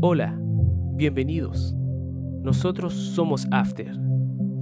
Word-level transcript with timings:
Hola, 0.00 0.38
bienvenidos. 0.38 1.74
Nosotros 2.44 2.94
somos 2.94 3.48
After 3.50 3.90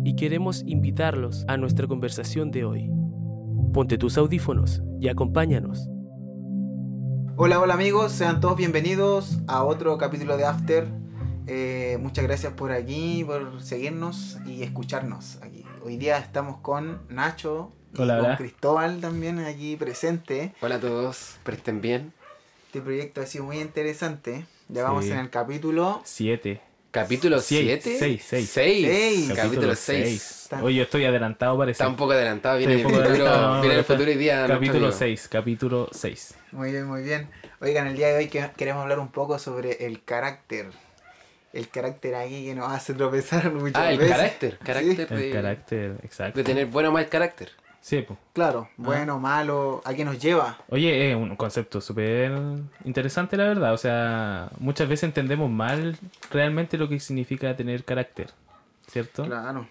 y 0.03 0.17
queremos 0.17 0.63
invitarlos 0.65 1.45
a 1.47 1.59
nuestra 1.59 1.87
conversación 1.87 2.51
de 2.51 2.65
hoy. 2.65 2.91
Ponte 3.75 3.99
tus 3.99 4.17
audífonos 4.17 4.81
y 4.99 5.09
acompáñanos. 5.09 5.91
Hola, 7.37 7.61
hola 7.61 7.75
amigos, 7.75 8.13
sean 8.13 8.41
todos 8.41 8.57
bienvenidos 8.57 9.41
a 9.47 9.63
otro 9.63 9.99
capítulo 9.99 10.39
de 10.39 10.47
After. 10.47 10.89
Eh, 11.47 11.99
muchas 12.01 12.25
gracias 12.25 12.55
por 12.55 12.73
aquí, 12.73 13.23
por 13.23 13.61
seguirnos 13.61 14.39
y 14.47 14.63
escucharnos 14.63 15.37
aquí. 15.43 15.67
Hoy 15.85 15.99
día 15.99 16.17
estamos 16.17 16.61
con 16.61 17.03
Nacho 17.11 17.73
y 17.93 18.01
Hola, 18.01 18.17
con 18.17 18.25
hola. 18.25 18.37
Cristóbal 18.39 19.01
también 19.03 19.41
aquí 19.41 19.77
presente. 19.77 20.55
Hola 20.63 20.77
a 20.77 20.81
todos, 20.81 21.37
presten 21.43 21.83
bien. 21.83 22.15
Este 22.69 22.81
proyecto 22.81 23.21
ha 23.21 23.27
sido 23.27 23.45
muy 23.45 23.61
interesante. 23.61 24.47
Ya 24.69 24.83
vamos 24.83 25.05
Sí. 25.05 25.13
en 25.13 25.19
el 25.19 25.31
capítulo. 25.31 26.01
Siete. 26.05 26.61
Capítulo 26.91 27.41
Seis, 27.41 27.81
7. 27.83 27.99
seis, 27.99 28.25
seis. 28.27 28.51
Seis. 28.51 29.33
Capítulo 29.37 29.75
seis. 29.75 30.49
6. 30.51 30.63
Oye, 30.63 30.77
yo 30.77 30.83
estoy 30.85 31.05
adelantado 31.05 31.59
parece. 31.59 31.73
Está 31.83 31.89
un 31.89 31.97
poco 31.97 32.13
adelantado, 32.13 32.57
viene, 32.57 32.75
el, 32.77 32.83
poco 32.83 32.95
futuro, 32.95 33.11
adelantado, 33.11 33.61
viene 33.61 33.77
el 33.79 33.85
futuro 33.85 34.11
hoy 34.11 34.17
día. 34.17 34.47
Capítulo 34.47 34.79
amigo. 34.87 34.93
6, 34.93 35.29
capítulo 35.29 35.89
6. 35.93 36.35
Muy 36.53 36.71
bien, 36.73 36.87
muy 36.87 37.03
bien. 37.03 37.29
Oigan, 37.61 37.87
el 37.89 37.97
día 37.97 38.09
de 38.09 38.17
hoy 38.17 38.29
que- 38.29 38.51
queremos 38.57 38.83
hablar 38.83 38.99
un 38.99 39.09
poco 39.09 39.39
sobre 39.39 39.85
el 39.87 40.03
carácter. 40.05 40.71
El 41.53 41.69
carácter 41.69 42.15
aquí 42.15 42.47
que 42.47 42.55
nos 42.55 42.73
hace 42.73 42.95
tropezar 42.95 43.53
muchas 43.53 43.77
Ah, 43.83 43.91
el 43.93 43.99
veces. 43.99 44.17
carácter. 44.17 44.59
Carácter 44.65 45.07
El 45.13 45.19
de, 45.21 45.31
carácter, 45.33 45.97
exacto. 46.03 46.39
de 46.39 46.45
tener 46.45 46.67
bueno 46.67 46.89
o 46.89 46.93
mal 46.93 47.09
carácter. 47.09 47.51
Sí, 47.87 48.03
po. 48.03 48.19
Claro, 48.33 48.69
bueno, 48.77 49.21
malo, 49.21 49.81
¿a 49.85 49.95
qué 49.95 50.05
nos 50.05 50.19
lleva? 50.19 50.59
Oye, 50.71 51.13
es 51.13 51.17
un 51.17 51.37
concepto 51.37 51.81
súper 51.81 52.33
interesante, 52.85 53.37
la 53.37 53.45
verdad. 53.45 53.73
O 53.73 53.77
sea, 53.77 54.51
muchas 54.59 54.89
veces 54.89 55.05
entendemos 55.05 55.49
mal 55.49 55.97
realmente 56.33 56.79
lo 56.79 56.89
que 56.89 56.99
significa 56.99 57.55
tener 57.55 57.85
carácter, 57.85 58.31
¿cierto? 58.89 59.23
Claro. 59.23 59.69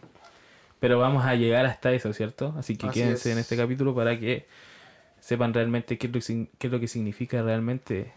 Pero 0.80 0.98
vamos 0.98 1.26
a 1.26 1.36
llegar 1.36 1.66
hasta 1.66 1.92
eso, 1.92 2.14
¿cierto? 2.14 2.56
Así 2.58 2.78
que 2.78 2.88
Así 2.88 3.02
quédense 3.02 3.32
es. 3.32 3.36
en 3.36 3.42
este 3.42 3.58
capítulo 3.58 3.94
para 3.94 4.18
que 4.18 4.46
sepan 5.20 5.54
realmente 5.54 5.98
qué 5.98 6.08
es 6.08 6.14
lo, 6.14 6.22
que 6.22 6.48
qué 6.58 6.68
es 6.68 6.72
lo 6.72 6.80
que 6.80 6.88
significa 6.88 7.42
realmente 7.42 8.14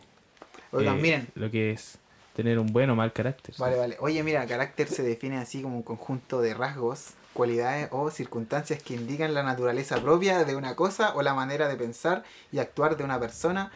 Oigan, 0.71 0.99
eh, 0.99 1.03
miren. 1.03 1.29
lo 1.35 1.51
que 1.51 1.73
es 1.73 1.99
tener 2.37 2.61
un 2.61 2.73
buen 2.73 2.89
o 2.91 2.95
mal 2.95 3.13
carácter. 3.13 3.53
Vale, 3.59 3.77
vale. 3.77 3.97
Oye, 3.99 4.23
mira, 4.23 4.47
carácter 4.47 4.87
se 4.87 5.03
define 5.03 5.39
así 5.39 5.61
como 5.61 5.77
un 5.77 5.83
conjunto 5.83 6.41
de 6.41 6.55
rasgos, 6.55 7.15
cualidades 7.39 7.89
o 7.93 8.11
circunstancias 8.11 8.83
que 8.83 8.95
indican 8.95 9.33
la 9.33 9.45
naturaleza 9.45 10.03
propia 10.03 10.43
de 10.43 10.57
una 10.57 10.75
cosa 10.75 11.15
o 11.15 11.23
la 11.23 11.35
manera 11.35 11.69
de 11.69 11.77
pensar 11.77 12.25
y 12.51 12.59
actuar 12.59 12.97
de 12.97 13.05
una 13.05 13.21
persona 13.21 13.71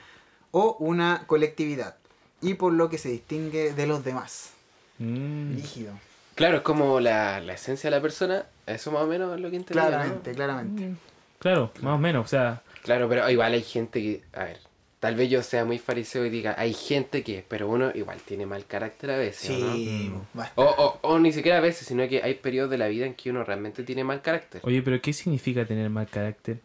o 0.51 0.77
una 0.81 1.23
colectividad 1.29 1.95
y 2.41 2.55
por 2.55 2.73
lo 2.73 2.91
que 2.91 2.99
se 2.99 3.09
distingue 3.09 3.73
de 3.73 3.87
los 3.87 4.03
demás. 4.03 4.51
Mm, 4.99 5.55
Lígido. 5.55 5.93
Claro, 6.35 6.57
es 6.57 6.63
como 6.65 6.99
la, 6.99 7.41
la 7.41 7.53
esencia 7.53 7.89
de 7.89 7.97
la 7.97 8.03
persona. 8.03 8.47
Eso 8.67 8.91
más 8.91 9.03
o 9.03 9.07
menos 9.07 9.33
es 9.33 9.41
lo 9.41 9.49
que 9.49 9.57
entendí. 9.57 9.81
¿no? 9.81 9.89
Claramente, 9.89 10.33
claramente. 10.33 10.95
Claro, 11.39 11.71
más 11.83 11.95
o 11.95 11.99
menos. 11.99 12.25
O 12.25 12.29
sea, 12.29 12.63
Claro, 12.83 13.09
pero 13.09 13.31
igual 13.31 13.53
hay 13.53 13.63
gente 13.63 14.01
que. 14.01 14.23
A 14.33 14.45
ver, 14.45 14.59
tal 15.03 15.17
vez 15.17 15.28
yo 15.28 15.42
sea 15.42 15.64
muy 15.64 15.81
fariseo 15.81 16.25
y 16.25 16.31
diga, 16.31 16.55
hay 16.56 16.72
gente 16.72 17.25
que. 17.25 17.45
Pero 17.48 17.69
uno 17.69 17.91
igual 17.92 18.19
tiene 18.25 18.47
mal 18.47 18.64
carácter 18.67 19.11
a 19.11 19.17
veces. 19.17 19.50
¿o 19.50 19.59
no? 19.59 19.75
Sí. 19.75 20.12
O, 20.55 20.62
o, 20.62 20.98
o 21.03 21.19
ni 21.19 21.33
siquiera 21.33 21.59
a 21.59 21.61
veces, 21.61 21.89
sino 21.89 22.06
que 22.06 22.22
hay 22.22 22.34
periodos 22.34 22.70
de 22.70 22.78
la 22.78 22.86
vida 22.86 23.05
en 23.05 23.14
que 23.14 23.28
uno 23.31 23.42
realmente 23.42 23.83
tiene 23.83 24.05
mal 24.05 24.22
carácter. 24.22 24.61
oye, 24.62 24.81
pero 24.81 25.03
¿qué 25.03 25.12
significa 25.12 25.64
tener 25.64 25.91
mal 25.91 26.06
carácter 26.06 26.61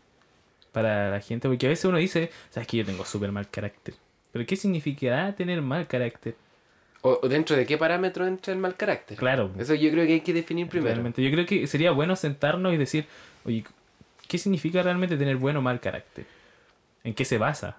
para 0.71 1.09
la 1.09 1.19
gente? 1.19 1.47
Porque 1.47 1.65
a 1.65 1.69
veces 1.69 1.85
uno 1.85 1.97
dice, 1.97 2.29
sabes 2.51 2.67
que 2.67 2.77
yo 2.77 2.85
tengo 2.85 3.05
súper 3.05 3.31
mal 3.31 3.49
carácter. 3.49 3.95
Pero 4.31 4.45
¿qué 4.45 4.55
significará 4.55 5.35
tener 5.35 5.63
mal 5.63 5.87
carácter? 5.87 6.35
O, 7.01 7.19
o 7.23 7.27
dentro 7.27 7.55
de 7.55 7.65
qué 7.65 7.75
parámetro 7.75 8.27
entra 8.27 8.53
el 8.53 8.59
mal 8.59 8.75
carácter. 8.75 9.17
Claro. 9.17 9.49
Eso 9.57 9.73
yo 9.73 9.89
creo 9.89 10.05
que 10.05 10.13
hay 10.13 10.21
que 10.21 10.33
definir 10.33 10.69
primero. 10.69 10.93
Realmente, 10.93 11.23
yo 11.23 11.31
creo 11.31 11.47
que 11.47 11.65
sería 11.65 11.89
bueno 11.89 12.15
sentarnos 12.15 12.71
y 12.71 12.77
decir, 12.77 13.07
oye, 13.45 13.63
¿qué 14.27 14.37
significa 14.37 14.83
realmente 14.83 15.17
tener 15.17 15.37
buen 15.37 15.57
o 15.57 15.61
mal 15.63 15.79
carácter? 15.79 16.27
¿En 17.03 17.15
qué 17.15 17.25
se 17.25 17.39
basa? 17.39 17.77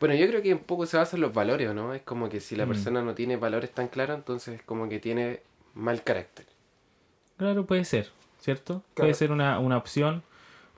Bueno, 0.00 0.14
yo 0.14 0.26
creo 0.28 0.42
que 0.42 0.52
un 0.52 0.60
poco 0.60 0.86
se 0.86 0.96
basa 0.96 1.16
en 1.16 1.22
los 1.22 1.32
valores, 1.34 1.74
¿no? 1.74 1.92
Es 1.94 2.02
como 2.02 2.28
que 2.28 2.40
si 2.40 2.54
la 2.56 2.66
Mm. 2.66 2.68
persona 2.68 3.02
no 3.02 3.14
tiene 3.14 3.36
valores 3.36 3.70
tan 3.72 3.88
claros, 3.88 4.16
entonces 4.16 4.56
es 4.60 4.62
como 4.62 4.88
que 4.88 5.00
tiene 5.00 5.40
mal 5.74 6.02
carácter. 6.04 6.46
Claro, 7.36 7.66
puede 7.66 7.84
ser, 7.84 8.10
¿cierto? 8.40 8.82
Claro. 8.94 9.06
Puede 9.08 9.14
ser 9.14 9.32
una, 9.32 9.58
una 9.58 9.76
opción 9.76 10.22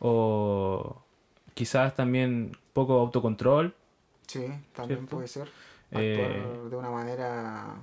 o 0.01 0.97
quizás 1.55 1.95
también 1.95 2.57
poco 2.73 2.95
autocontrol, 3.01 3.75
Sí, 4.27 4.47
también 4.75 5.01
¿Cierto? 5.01 5.17
puede 5.17 5.27
ser. 5.29 5.49
Actuar 5.91 6.03
Eh, 6.03 6.47
de 6.71 6.77
una 6.77 6.89
manera... 6.91 7.75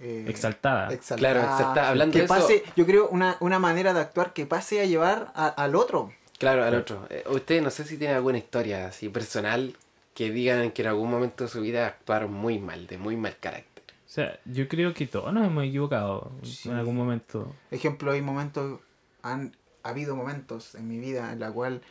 eh, 0.00 0.24
exaltada. 0.28 0.92
exaltada. 0.92 1.32
Claro, 1.34 1.48
exaltada. 1.52 1.88
Hablando 1.90 2.12
que 2.12 2.18
de 2.18 2.24
eso- 2.24 2.34
pase, 2.34 2.64
yo 2.74 2.84
creo 2.84 3.08
una, 3.10 3.36
una 3.38 3.60
manera 3.60 3.94
de 3.94 4.00
actuar 4.00 4.32
que 4.32 4.44
pase 4.44 4.80
a 4.80 4.86
llevar 4.86 5.30
a- 5.36 5.46
al 5.48 5.76
otro. 5.76 6.12
Claro, 6.38 6.64
al 6.64 6.74
otro. 6.74 7.06
Eh, 7.10 7.22
Usted 7.30 7.62
no 7.62 7.70
sé 7.70 7.84
si 7.84 7.96
tiene 7.96 8.12
alguna 8.14 8.38
historia 8.38 8.88
así 8.88 9.08
personal 9.08 9.76
que 10.14 10.30
digan 10.30 10.70
que 10.70 10.82
en 10.82 10.88
algún 10.88 11.10
momento 11.10 11.44
de 11.44 11.50
su 11.50 11.60
vida 11.60 11.86
actuaron 11.86 12.32
muy 12.32 12.58
mal, 12.58 12.86
de 12.86 12.98
muy 12.98 13.16
mal 13.16 13.36
carácter. 13.38 13.84
O 14.06 14.10
sea, 14.14 14.38
yo 14.44 14.68
creo 14.68 14.94
que 14.94 15.06
todos 15.06 15.32
nos 15.32 15.44
hemos 15.46 15.64
equivocado 15.64 16.30
Sí. 16.42 16.68
en 16.68 16.76
algún 16.76 16.96
momento. 16.96 17.52
Ejemplo, 17.72 18.12
hay 18.12 18.22
momentos, 18.22 18.80
han 19.22 19.56
habido 19.82 20.14
momentos 20.14 20.76
en 20.76 20.86
mi 20.88 20.98
vida 20.98 21.32
en 21.32 21.40
la 21.40 21.50
cual 21.50 21.82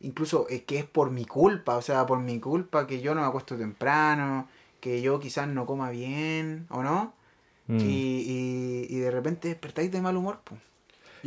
incluso 0.00 0.46
es 0.48 0.62
que 0.62 0.78
es 0.78 0.84
por 0.86 1.10
mi 1.10 1.24
culpa, 1.26 1.76
o 1.76 1.82
sea, 1.82 2.06
por 2.06 2.20
mi 2.20 2.40
culpa 2.40 2.86
que 2.86 3.00
yo 3.02 3.14
no 3.14 3.20
me 3.20 3.26
acuesto 3.26 3.56
temprano, 3.56 4.48
que 4.80 5.02
yo 5.02 5.20
quizás 5.20 5.46
no 5.48 5.66
coma 5.66 5.90
bien, 5.90 6.66
¿o 6.70 6.82
no? 6.82 7.12
Mm. 7.66 7.80
Y, 7.80 7.84
y, 7.84 8.86
y 8.88 8.98
de 8.98 9.10
repente 9.10 9.48
despertáis 9.48 9.92
de 9.92 10.00
mal 10.00 10.16
humor, 10.16 10.40
po. 10.44 10.56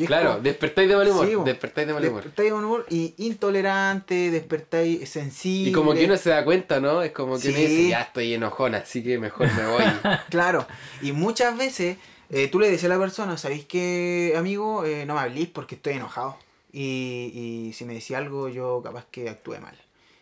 Y 0.03 0.07
Claro, 0.07 0.31
como- 0.31 0.41
despertáis 0.43 0.89
de 0.89 0.95
mal 0.95 1.07
humor. 1.09 1.27
Sí, 1.27 1.35
despertáis 1.45 1.87
de 1.87 1.93
mal 1.93 2.03
humor. 2.05 2.15
Despertáis 2.23 2.49
de 2.49 2.55
mal 2.55 2.65
humor 2.65 2.85
y 2.89 3.13
intolerante, 3.17 4.31
despertáis 4.31 5.09
sensible. 5.09 5.69
Y 5.69 5.73
como 5.73 5.93
que 5.93 6.05
uno 6.05 6.17
se 6.17 6.29
da 6.29 6.43
cuenta, 6.43 6.79
¿no? 6.79 7.01
Es 7.03 7.11
como 7.11 7.37
que 7.39 7.49
uno 7.49 7.57
Sí. 7.57 7.65
dice, 7.65 7.89
ya 7.89 8.01
estoy 8.01 8.33
enojona, 8.33 8.79
así 8.79 9.03
que 9.03 9.17
mejor 9.19 9.47
me 9.55 9.65
voy. 9.67 9.83
Claro, 10.29 10.65
y 11.01 11.11
muchas 11.11 11.57
veces 11.57 11.97
eh, 12.29 12.47
tú 12.47 12.59
le 12.59 12.69
dices 12.69 12.85
a 12.85 12.87
la 12.89 12.97
persona, 12.99 13.37
¿sabéis 13.37 13.65
qué, 13.65 14.33
amigo? 14.37 14.85
Eh, 14.85 15.05
no 15.05 15.15
me 15.15 15.19
hablís 15.21 15.49
porque 15.49 15.75
estoy 15.75 15.93
enojado. 15.93 16.37
Y, 16.73 17.67
y 17.69 17.73
si 17.73 17.83
me 17.83 17.93
decía 17.93 18.17
algo, 18.19 18.47
yo 18.47 18.81
capaz 18.81 19.05
que 19.11 19.29
actúe 19.29 19.59
mal. 19.59 19.77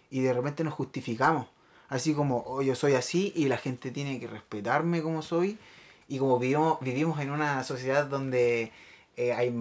Y 0.09 0.21
de 0.21 0.33
repente 0.33 0.63
nos 0.63 0.73
justificamos. 0.73 1.45
Así 1.87 2.13
como, 2.13 2.43
oh, 2.47 2.61
yo 2.63 2.73
soy 2.75 2.93
así 2.95 3.31
y 3.35 3.45
la 3.47 3.57
gente 3.57 3.91
tiene 3.91 4.19
que 4.19 4.25
respetarme 4.27 5.01
como 5.03 5.21
soy. 5.21 5.57
Y 6.07 6.17
como 6.17 6.39
vivimos, 6.39 6.79
vivimos 6.81 7.19
en 7.19 7.29
una 7.29 7.63
sociedad 7.63 8.05
donde 8.07 8.71
eh, 9.19 9.33
hay, 9.33 9.53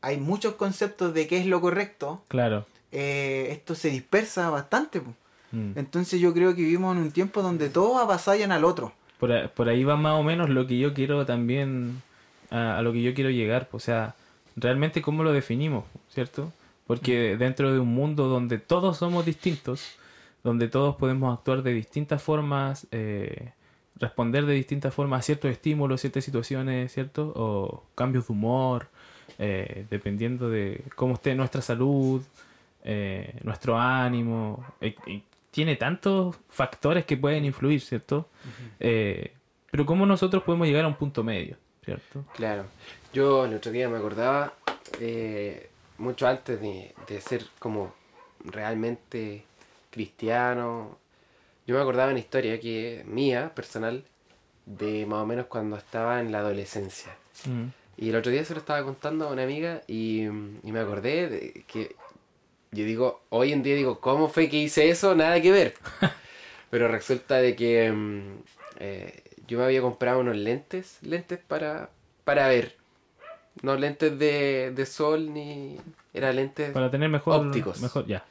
hay 0.00 0.16
muchos 0.16 0.54
conceptos 0.54 1.12
de 1.14 1.26
qué 1.26 1.38
es 1.38 1.46
lo 1.46 1.60
correcto, 1.60 2.22
Claro. 2.28 2.64
eh, 2.90 3.48
esto 3.50 3.74
se 3.74 3.90
dispersa 3.90 4.48
bastante. 4.50 5.00
Mm. 5.52 5.72
Entonces 5.76 6.20
yo 6.20 6.32
creo 6.32 6.54
que 6.54 6.62
vivimos 6.62 6.96
en 6.96 7.02
un 7.02 7.10
tiempo 7.12 7.42
donde 7.42 7.68
todos 7.68 8.00
avasallan 8.00 8.50
al 8.50 8.64
otro. 8.64 8.92
Por, 9.18 9.68
ahí 9.68 9.84
va 9.84 9.96
más 9.96 10.14
o 10.14 10.22
menos 10.22 10.50
lo 10.50 10.66
que 10.66 10.78
yo 10.78 10.92
quiero 10.92 11.24
también, 11.24 12.02
a, 12.50 12.78
a 12.78 12.82
lo 12.82 12.92
que 12.92 13.02
yo 13.02 13.14
quiero 13.14 13.30
llegar. 13.30 13.68
O 13.72 13.78
sea, 13.78 14.14
realmente 14.56 15.00
cómo 15.02 15.22
lo 15.22 15.32
definimos, 15.32 15.84
¿cierto? 16.08 16.52
Porque 16.86 17.36
dentro 17.36 17.72
de 17.72 17.78
un 17.78 17.88
mundo 17.94 18.28
donde 18.28 18.58
todos 18.58 18.98
somos 18.98 19.24
distintos, 19.24 19.96
donde 20.42 20.68
todos 20.68 20.96
podemos 20.96 21.36
actuar 21.36 21.62
de 21.62 21.72
distintas 21.72 22.22
formas, 22.22 22.86
eh, 22.90 23.52
responder 23.96 24.44
de 24.46 24.54
distintas 24.54 24.92
formas 24.92 25.20
a 25.20 25.22
ciertos 25.22 25.50
estímulos, 25.50 26.00
ciertas 26.00 26.24
situaciones, 26.24 26.92
¿cierto? 26.92 27.32
O 27.36 27.84
cambios 27.94 28.26
de 28.26 28.32
humor, 28.32 28.88
eh, 29.38 29.86
dependiendo 29.90 30.48
de 30.48 30.84
cómo 30.96 31.14
esté 31.14 31.34
nuestra 31.34 31.62
salud, 31.62 32.22
eh, 32.82 33.38
nuestro 33.42 33.78
ánimo. 33.78 34.64
eh, 34.80 34.94
tiene 35.50 35.76
tantos 35.76 36.36
factores 36.48 37.04
que 37.04 37.16
pueden 37.16 37.44
influir, 37.44 37.80
¿cierto? 37.80 38.28
Pero 38.78 39.86
cómo 39.86 40.04
nosotros 40.04 40.42
podemos 40.42 40.66
llegar 40.66 40.84
a 40.84 40.88
un 40.88 40.96
punto 40.96 41.22
medio, 41.22 41.56
¿cierto? 41.84 42.24
Claro. 42.34 42.64
Yo 43.12 43.44
el 43.44 43.54
otro 43.54 43.70
día 43.70 43.88
me 43.88 43.98
acordaba, 43.98 44.52
mucho 45.98 46.26
antes 46.26 46.60
de, 46.60 46.92
de 47.06 47.20
ser 47.20 47.44
como 47.60 47.94
realmente 48.44 49.44
cristiano, 49.90 50.98
yo 51.66 51.74
me 51.74 51.80
acordaba 51.80 52.10
una 52.10 52.20
historia 52.20 52.60
que 52.60 53.04
mía, 53.06 53.52
personal, 53.54 54.04
de 54.66 55.06
más 55.06 55.22
o 55.22 55.26
menos 55.26 55.46
cuando 55.46 55.76
estaba 55.76 56.20
en 56.20 56.32
la 56.32 56.38
adolescencia. 56.38 57.16
Mm. 57.46 57.66
Y 57.96 58.08
el 58.10 58.16
otro 58.16 58.32
día 58.32 58.44
se 58.44 58.54
lo 58.54 58.60
estaba 58.60 58.82
contando 58.84 59.28
a 59.28 59.32
una 59.32 59.44
amiga 59.44 59.82
y, 59.86 60.24
y 60.24 60.72
me 60.72 60.80
acordé 60.80 61.28
de 61.28 61.64
que 61.66 61.94
yo 62.74 62.84
digo, 62.84 63.22
hoy 63.30 63.52
en 63.52 63.62
día 63.62 63.76
digo, 63.76 64.00
¿cómo 64.00 64.28
fue 64.28 64.48
que 64.48 64.56
hice 64.56 64.90
eso? 64.90 65.14
Nada 65.14 65.40
que 65.40 65.52
ver. 65.52 65.74
Pero 66.70 66.88
resulta 66.88 67.36
de 67.36 67.54
que 67.54 67.90
mm, 67.90 68.38
eh, 68.80 69.22
yo 69.46 69.58
me 69.58 69.64
había 69.64 69.80
comprado 69.80 70.20
unos 70.20 70.36
lentes, 70.36 70.98
lentes 71.02 71.38
para, 71.38 71.90
para 72.24 72.48
ver. 72.48 72.76
No 73.62 73.76
lentes 73.76 74.18
de, 74.18 74.72
de 74.74 74.86
sol 74.86 75.32
ni... 75.32 75.78
Era 76.12 76.32
lentes... 76.32 76.72
Para 76.72 76.90
tener 76.90 77.08
mejor... 77.08 77.46
Ópticos. 77.46 77.80
Mejor, 77.80 78.06
ya. 78.06 78.24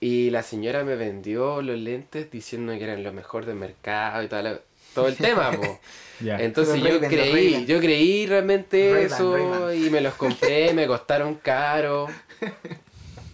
Y 0.00 0.30
la 0.30 0.42
señora 0.42 0.84
me 0.84 0.94
vendió 0.96 1.62
los 1.62 1.78
lentes 1.78 2.30
diciendo 2.30 2.72
que 2.76 2.84
eran 2.84 3.02
lo 3.02 3.12
mejor 3.12 3.46
del 3.46 3.56
mercado 3.56 4.22
y 4.22 4.28
tal. 4.28 4.60
todo 4.94 5.08
el 5.08 5.16
tema, 5.16 5.52
po. 5.52 5.80
Entonces 6.20 6.82
yo 6.82 7.00
creí, 7.00 7.66
yo 7.66 7.78
creí 7.80 8.26
realmente 8.26 9.04
eso 9.04 9.72
y 9.72 9.90
me 9.90 10.00
los 10.00 10.14
compré, 10.14 10.72
me 10.74 10.86
costaron 10.86 11.34
caro. 11.36 12.08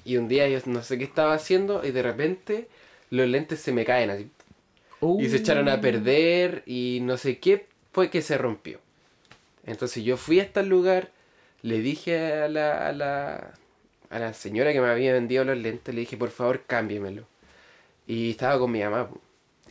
Y 0.05 0.17
un 0.17 0.29
día 0.29 0.49
yo 0.49 0.59
no 0.67 0.83
sé 0.83 0.99
qué 0.99 1.05
estaba 1.05 1.35
haciendo 1.35 1.85
y 1.85 1.93
de 1.93 2.03
repente 2.03 2.69
los 3.11 3.29
lentes 3.29 3.61
se 3.61 3.73
me 3.73 3.85
caen 3.85 4.11
así. 4.11 4.29
Y 5.19 5.29
se 5.29 5.37
echaron 5.37 5.69
a 5.69 5.81
perder 5.81 6.63
y 6.65 7.01
no 7.03 7.17
sé 7.17 7.39
qué 7.39 7.67
fue 7.93 8.09
que 8.11 8.23
se 8.23 8.39
rompió. 8.39 8.81
Entonces 9.65 10.03
yo 10.05 10.17
fui 10.17 10.41
hasta 10.41 10.61
el 10.61 10.69
lugar, 10.69 11.11
le 11.63 11.81
dije 11.81 12.43
a 12.43 12.49
la, 12.49 12.89
a 12.89 12.93
la, 12.93 13.55
a 14.13 14.19
la 14.19 14.35
señora 14.35 14.73
que 14.73 14.81
me 14.81 14.89
había 14.89 15.13
vendido 15.13 15.45
los 15.45 15.59
lentes, 15.59 15.95
le 15.95 16.03
dije 16.03 16.17
por 16.17 16.31
favor 16.31 16.63
cámbiemelo. 16.67 17.25
Y 18.07 18.33
estaba 18.33 18.59
con 18.59 18.71
mi 18.71 18.83
mamá. 18.83 19.09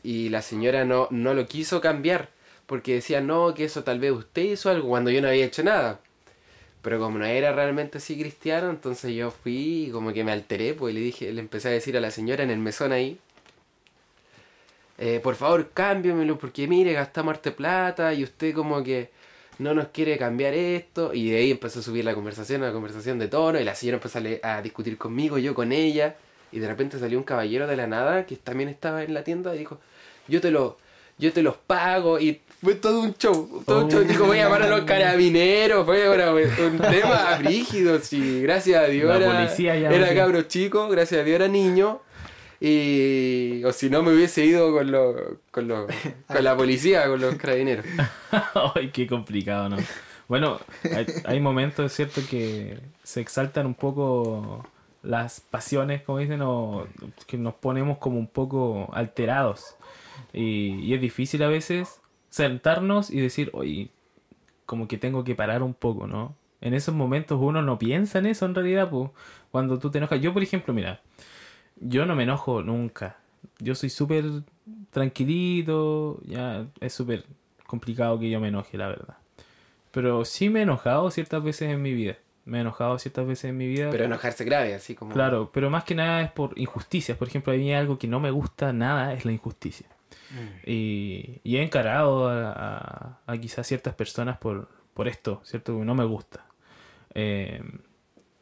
Y 0.04 0.30
la 0.30 0.42
señora 0.42 0.86
no, 0.86 1.08
no 1.12 1.34
lo 1.34 1.48
quiso 1.48 1.82
cambiar 1.82 2.30
porque 2.66 2.96
decía 2.96 3.22
no, 3.22 3.54
que 3.54 3.66
eso 3.66 3.84
tal 3.84 4.00
vez 4.00 4.12
usted 4.12 4.44
hizo 4.44 4.70
algo 4.70 4.90
cuando 4.90 5.12
yo 5.12 5.22
no 5.22 5.28
había 5.28 5.46
hecho 5.46 5.64
nada. 5.64 6.00
Pero 6.82 7.00
como 7.00 7.20
no 7.20 7.26
era 7.26 7.54
realmente 7.54 8.00
así 8.00 8.20
cristiano, 8.20 8.70
entonces 8.70 9.14
yo 9.14 9.32
fui 9.32 9.88
y 9.88 9.92
como 9.92 10.14
que 10.14 10.24
me 10.24 10.32
alteré, 10.32 10.74
pues 10.74 10.94
le 10.96 11.02
dije, 11.02 11.32
le 11.32 11.42
empecé 11.42 11.68
a 11.70 11.72
decir 11.72 11.96
a 11.98 12.02
la 12.02 12.12
señora 12.12 12.44
en 12.44 12.50
el 12.50 12.60
mesón 12.60 12.92
ahí, 12.92 13.20
eh, 14.98 15.20
por 15.20 15.36
favor 15.36 15.72
cámbiamelo 15.74 16.38
porque 16.38 16.68
mire, 16.68 16.94
gastamos 16.94 17.34
arte 17.34 17.52
plata 17.52 18.14
y 18.14 18.24
usted 18.24 18.54
como 18.54 18.84
que 18.84 19.10
no 19.62 19.74
nos 19.74 19.88
quiere 19.90 20.18
cambiar 20.18 20.54
esto. 20.54 21.14
Y 21.14 21.30
de 21.30 21.38
ahí 21.38 21.52
empezó 21.52 21.80
a 21.80 21.84
subir 21.84 22.04
la 22.04 22.14
conversación, 22.14 22.62
una 22.62 22.74
conversación 22.74 23.20
de 23.20 23.28
tono 23.28 23.60
y 23.60 23.64
la 23.64 23.76
señora 23.76 23.98
empezó 23.98 24.20
a, 24.44 24.62
discutir 24.62 24.98
conmigo, 24.98 25.38
yo 25.38 25.54
con 25.54 25.72
ella. 25.72 26.16
Y 26.52 26.60
de 26.60 26.68
repente 26.68 27.00
salió 27.00 27.18
un 27.18 27.24
caballero 27.24 27.68
de 27.68 27.78
la 27.78 27.88
nada 27.88 28.26
que 28.26 28.36
también 28.36 28.70
estaba 28.70 29.04
en 29.04 29.14
la 29.14 29.24
tienda 29.24 29.56
y 29.56 29.60
dijo, 29.60 29.80
yo 30.28 30.42
te 30.42 30.52
lo... 30.52 30.78
Yo 31.18 31.32
te 31.32 31.44
los 31.44 31.56
pago 31.56 32.20
y 32.20 32.42
fue 32.64 32.74
todo 32.74 33.02
un 33.02 33.14
show. 33.14 33.64
Todo 33.64 33.86
un 33.86 33.92
show. 33.92 34.02
Oh. 34.02 34.04
Dijo, 34.04 34.26
voy 34.26 34.40
a 34.40 34.46
llamar 34.46 34.64
a 34.64 34.68
los 34.68 34.82
carabineros. 34.82 35.86
Fue 35.86 36.10
una- 36.10 36.32
un 36.32 36.78
tema 36.90 37.38
brígido. 37.38 38.00
Sí, 38.00 38.42
gracias 38.42 38.84
a 38.84 38.88
Dios 38.88 39.08
La 39.08 39.18
era, 39.18 39.38
policía 39.46 39.78
ya, 39.78 39.92
era 39.92 40.16
cabro 40.16 40.42
chico. 40.44 40.90
Gracias 40.90 41.22
a 41.22 41.24
Dios 41.24 41.36
era 41.36 41.48
niño. 41.48 42.02
Y. 42.62 43.64
O 43.66 43.74
si 43.74 43.90
no, 43.90 44.04
me 44.04 44.14
hubiese 44.14 44.46
ido 44.46 44.72
con, 44.72 44.92
los 44.92 45.16
con, 45.50 45.68
los 45.68 45.92
con 46.28 46.44
la 46.44 46.56
policía, 46.56 47.08
con 47.08 47.20
los 47.20 47.36
carabineros. 47.36 47.86
Ay, 48.76 48.92
qué 48.92 49.08
complicado, 49.08 49.68
¿no? 49.68 49.78
Bueno, 50.28 50.60
hay, 50.84 51.08
hay 51.26 51.40
momentos, 51.40 51.88
es 51.88 51.94
cierto, 51.94 52.22
que 52.30 52.78
se 53.04 53.20
exaltan 53.20 53.66
un 53.66 53.74
poco 53.74 54.64
las 55.02 55.42
pasiones, 55.42 56.04
como 56.04 56.20
dicen, 56.20 56.42
o 56.44 56.88
que 57.26 57.38
nos 57.38 57.56
ponemos 57.56 57.98
como 57.98 58.20
un 58.20 58.28
poco 58.28 58.90
alterados. 58.94 59.76
Y, 60.32 60.76
y 60.82 60.94
es 60.94 61.02
difícil 61.02 61.42
a 61.42 61.48
veces 61.48 62.00
sentarnos 62.30 63.10
y 63.10 63.20
decir, 63.20 63.50
oye, 63.54 63.90
como 64.68 64.88
que 64.88 65.00
tengo 65.00 65.24
que 65.24 65.34
parar 65.34 65.64
un 65.64 65.74
poco, 65.74 66.06
¿no? 66.06 66.36
En 66.62 66.76
esos 66.76 66.94
momentos 66.94 67.40
uno 67.42 67.64
no 67.64 67.80
piensa 67.80 68.20
en 68.20 68.28
eso 68.28 68.46
en 68.46 68.54
realidad, 68.54 68.88
pues, 68.92 69.10
cuando 69.50 69.80
tú 69.80 69.90
te 69.90 69.98
enojas. 69.98 70.22
Yo, 70.22 70.32
por 70.32 70.44
ejemplo, 70.44 70.74
mira, 70.76 71.02
yo 71.82 72.06
no 72.06 72.16
me 72.16 72.24
enojo 72.24 72.64
nunca. 72.64 73.18
Yo 73.60 73.76
soy 73.76 73.90
súper 73.90 74.24
tranquilito, 74.92 76.20
ya 76.26 76.66
es 76.80 76.94
súper 76.94 77.26
complicado 77.68 78.20
que 78.20 78.30
yo 78.30 78.40
me 78.40 78.48
enoje, 78.50 78.78
la 78.78 78.88
verdad. 78.88 79.18
Pero 79.92 80.24
sí 80.26 80.50
me 80.50 80.60
he 80.60 80.64
enojado 80.64 81.10
ciertas 81.12 81.44
veces 81.44 81.70
en 81.70 81.82
mi 81.82 81.94
vida. 81.94 82.16
Me 82.46 82.58
he 82.58 82.62
enojado 82.62 82.98
ciertas 82.98 83.28
veces 83.28 83.46
en 83.46 83.58
mi 83.58 83.68
vida. 83.68 83.90
Pero 83.92 84.06
enojarse 84.06 84.44
grave, 84.46 84.74
así 84.74 84.96
como. 84.96 85.14
Claro, 85.14 85.52
pero 85.54 85.70
más 85.70 85.84
que 85.84 85.96
nada 85.96 86.22
es 86.22 86.32
por 86.32 86.58
injusticias. 86.58 87.18
Por 87.18 87.28
ejemplo, 87.28 87.54
a 87.54 87.56
mí 87.56 87.74
algo 87.74 87.98
que 88.00 88.08
no 88.08 88.20
me 88.20 88.32
gusta 88.32 88.74
nada 88.74 89.14
es 89.14 89.26
la 89.26 89.32
injusticia. 89.32 89.88
Y, 90.66 91.40
y 91.44 91.58
he 91.58 91.62
encarado 91.62 92.30
a, 92.30 92.52
a- 92.54 93.20
a 93.28 93.38
quizás 93.38 93.68
ciertas 93.68 93.94
personas 93.96 94.38
por, 94.38 94.70
por 94.94 95.08
esto, 95.10 95.42
¿cierto? 95.44 95.78
Que 95.78 95.84
no 95.86 95.94
me 95.94 96.06
gusta. 96.06 96.46
Eh, 97.14 97.62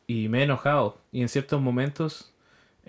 y 0.06 0.30
me 0.30 0.39
he 0.41 0.44
enojado. 0.44 1.00
Y 1.12 1.21
en 1.21 1.30
ciertos 1.30 1.59
momentos 1.62 2.28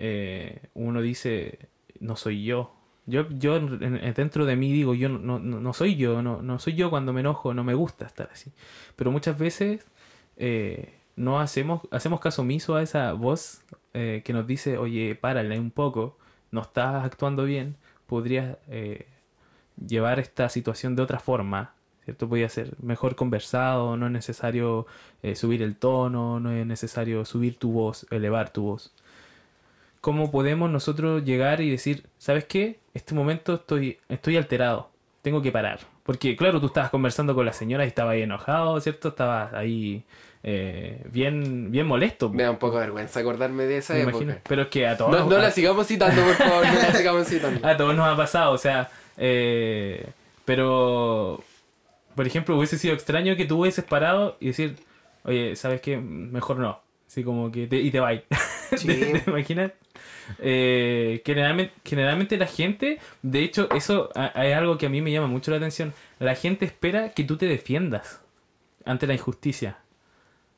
eh, 0.03 0.61
uno 0.73 0.99
dice, 1.01 1.59
no 1.99 2.15
soy 2.15 2.43
yo. 2.43 2.73
Yo, 3.05 3.27
yo 3.29 3.57
en- 3.57 3.83
en- 4.03 4.13
dentro 4.15 4.45
de 4.45 4.55
mí 4.55 4.71
digo, 4.71 4.93
yo 4.95 5.09
no, 5.09 5.37
no, 5.39 5.59
no 5.59 5.73
soy 5.73 5.95
yo, 5.95 6.21
no, 6.23 6.41
no 6.41 6.57
soy 6.59 6.73
yo 6.73 6.89
cuando 6.89 7.13
me 7.13 7.21
enojo, 7.21 7.53
no 7.53 7.63
me 7.63 7.73
gusta 7.75 8.05
estar 8.07 8.29
así. 8.31 8.51
Pero 8.95 9.11
muchas 9.11 9.37
veces 9.37 9.85
eh, 10.37 10.95
no 11.15 11.39
hacemos, 11.39 11.81
hacemos 11.91 12.19
caso 12.19 12.41
omiso 12.41 12.75
a 12.75 12.81
esa 12.81 13.13
voz 13.13 13.63
eh, 13.93 14.21
que 14.25 14.33
nos 14.33 14.47
dice, 14.47 14.77
oye, 14.77 15.15
párale 15.15 15.59
un 15.59 15.71
poco, 15.71 16.17
no 16.51 16.61
estás 16.61 17.03
actuando 17.05 17.43
bien, 17.45 17.75
podrías 18.07 18.57
eh, 18.69 19.05
llevar 19.87 20.19
esta 20.19 20.49
situación 20.49 20.95
de 20.95 21.01
otra 21.03 21.19
forma, 21.19 21.73
¿cierto? 22.05 22.27
Podría 22.29 22.49
ser 22.49 22.75
mejor 22.81 23.15
conversado, 23.15 23.97
no 23.97 24.05
es 24.07 24.11
necesario 24.11 24.85
eh, 25.23 25.35
subir 25.35 25.61
el 25.61 25.75
tono, 25.75 26.39
no 26.39 26.51
es 26.51 26.65
necesario 26.65 27.25
subir 27.25 27.57
tu 27.57 27.71
voz, 27.71 28.05
elevar 28.11 28.51
tu 28.51 28.63
voz. 28.63 28.93
¿Cómo 30.01 30.31
podemos 30.31 30.69
nosotros 30.69 31.23
llegar 31.23 31.61
y 31.61 31.69
decir, 31.69 32.03
¿sabes 32.17 32.45
qué? 32.45 32.79
Este 32.93 33.13
momento 33.13 33.53
estoy, 33.53 33.99
estoy 34.09 34.35
alterado, 34.37 34.89
tengo 35.21 35.41
que 35.41 35.51
parar. 35.51 35.79
Porque 36.03 36.35
claro, 36.35 36.59
tú 36.59 36.65
estabas 36.67 36.89
conversando 36.89 37.35
con 37.35 37.45
la 37.45 37.53
señora 37.53 37.85
y 37.85 37.87
estabas 37.87 38.13
ahí 38.13 38.23
enojado, 38.23 38.81
¿cierto? 38.81 39.09
Estabas 39.09 39.53
ahí 39.53 40.03
eh, 40.43 41.03
bien, 41.11 41.71
bien 41.71 41.85
molesto. 41.85 42.29
Me 42.29 42.43
da 42.43 42.51
un 42.51 42.57
poco 42.57 42.75
de 42.77 42.81
vergüenza 42.85 43.19
acordarme 43.19 43.65
de 43.65 43.77
esa 43.77 43.95
época. 43.97 44.17
imagino. 44.17 44.35
Pero 44.49 44.63
es 44.63 44.67
que 44.69 44.87
a 44.87 44.97
todos, 44.97 45.11
No, 45.11 45.29
no 45.29 45.37
la 45.37 45.51
sigamos 45.51 45.85
citando, 45.85 46.21
por 46.23 46.33
favor, 46.33 46.65
no 46.65 46.73
la 46.73 46.93
sigamos 46.95 47.27
citando. 47.27 47.67
a 47.67 47.77
todos 47.77 47.95
nos 47.95 48.07
ha 48.07 48.17
pasado, 48.17 48.53
o 48.53 48.57
sea, 48.57 48.89
eh, 49.17 50.07
pero, 50.45 51.43
por 52.15 52.25
ejemplo, 52.25 52.57
hubiese 52.57 52.79
sido 52.79 52.95
extraño 52.95 53.35
que 53.35 53.45
tú 53.45 53.61
hubieses 53.61 53.85
parado 53.85 54.37
y 54.39 54.47
decir, 54.47 54.77
oye, 55.23 55.55
¿sabes 55.55 55.81
qué? 55.81 55.97
Mejor 55.97 56.57
no. 56.57 56.79
Así 57.07 57.23
como 57.23 57.51
que 57.51 57.67
te, 57.67 57.77
y 57.77 57.91
te. 57.91 57.99
Sí. 58.77 58.87
¿Te, 58.87 59.19
te 59.19 59.29
imaginas? 59.29 59.71
Eh, 60.39 61.21
generalmente, 61.25 61.73
generalmente 61.85 62.37
la 62.37 62.47
gente, 62.47 62.99
de 63.21 63.43
hecho, 63.43 63.69
eso 63.75 64.09
hay 64.15 64.51
algo 64.51 64.77
que 64.77 64.85
a 64.85 64.89
mí 64.89 65.01
me 65.01 65.11
llama 65.11 65.27
mucho 65.27 65.51
la 65.51 65.57
atención. 65.57 65.93
La 66.19 66.35
gente 66.35 66.65
espera 66.65 67.09
que 67.13 67.23
tú 67.23 67.37
te 67.37 67.45
defiendas 67.45 68.21
ante 68.85 69.07
la 69.07 69.13
injusticia. 69.13 69.77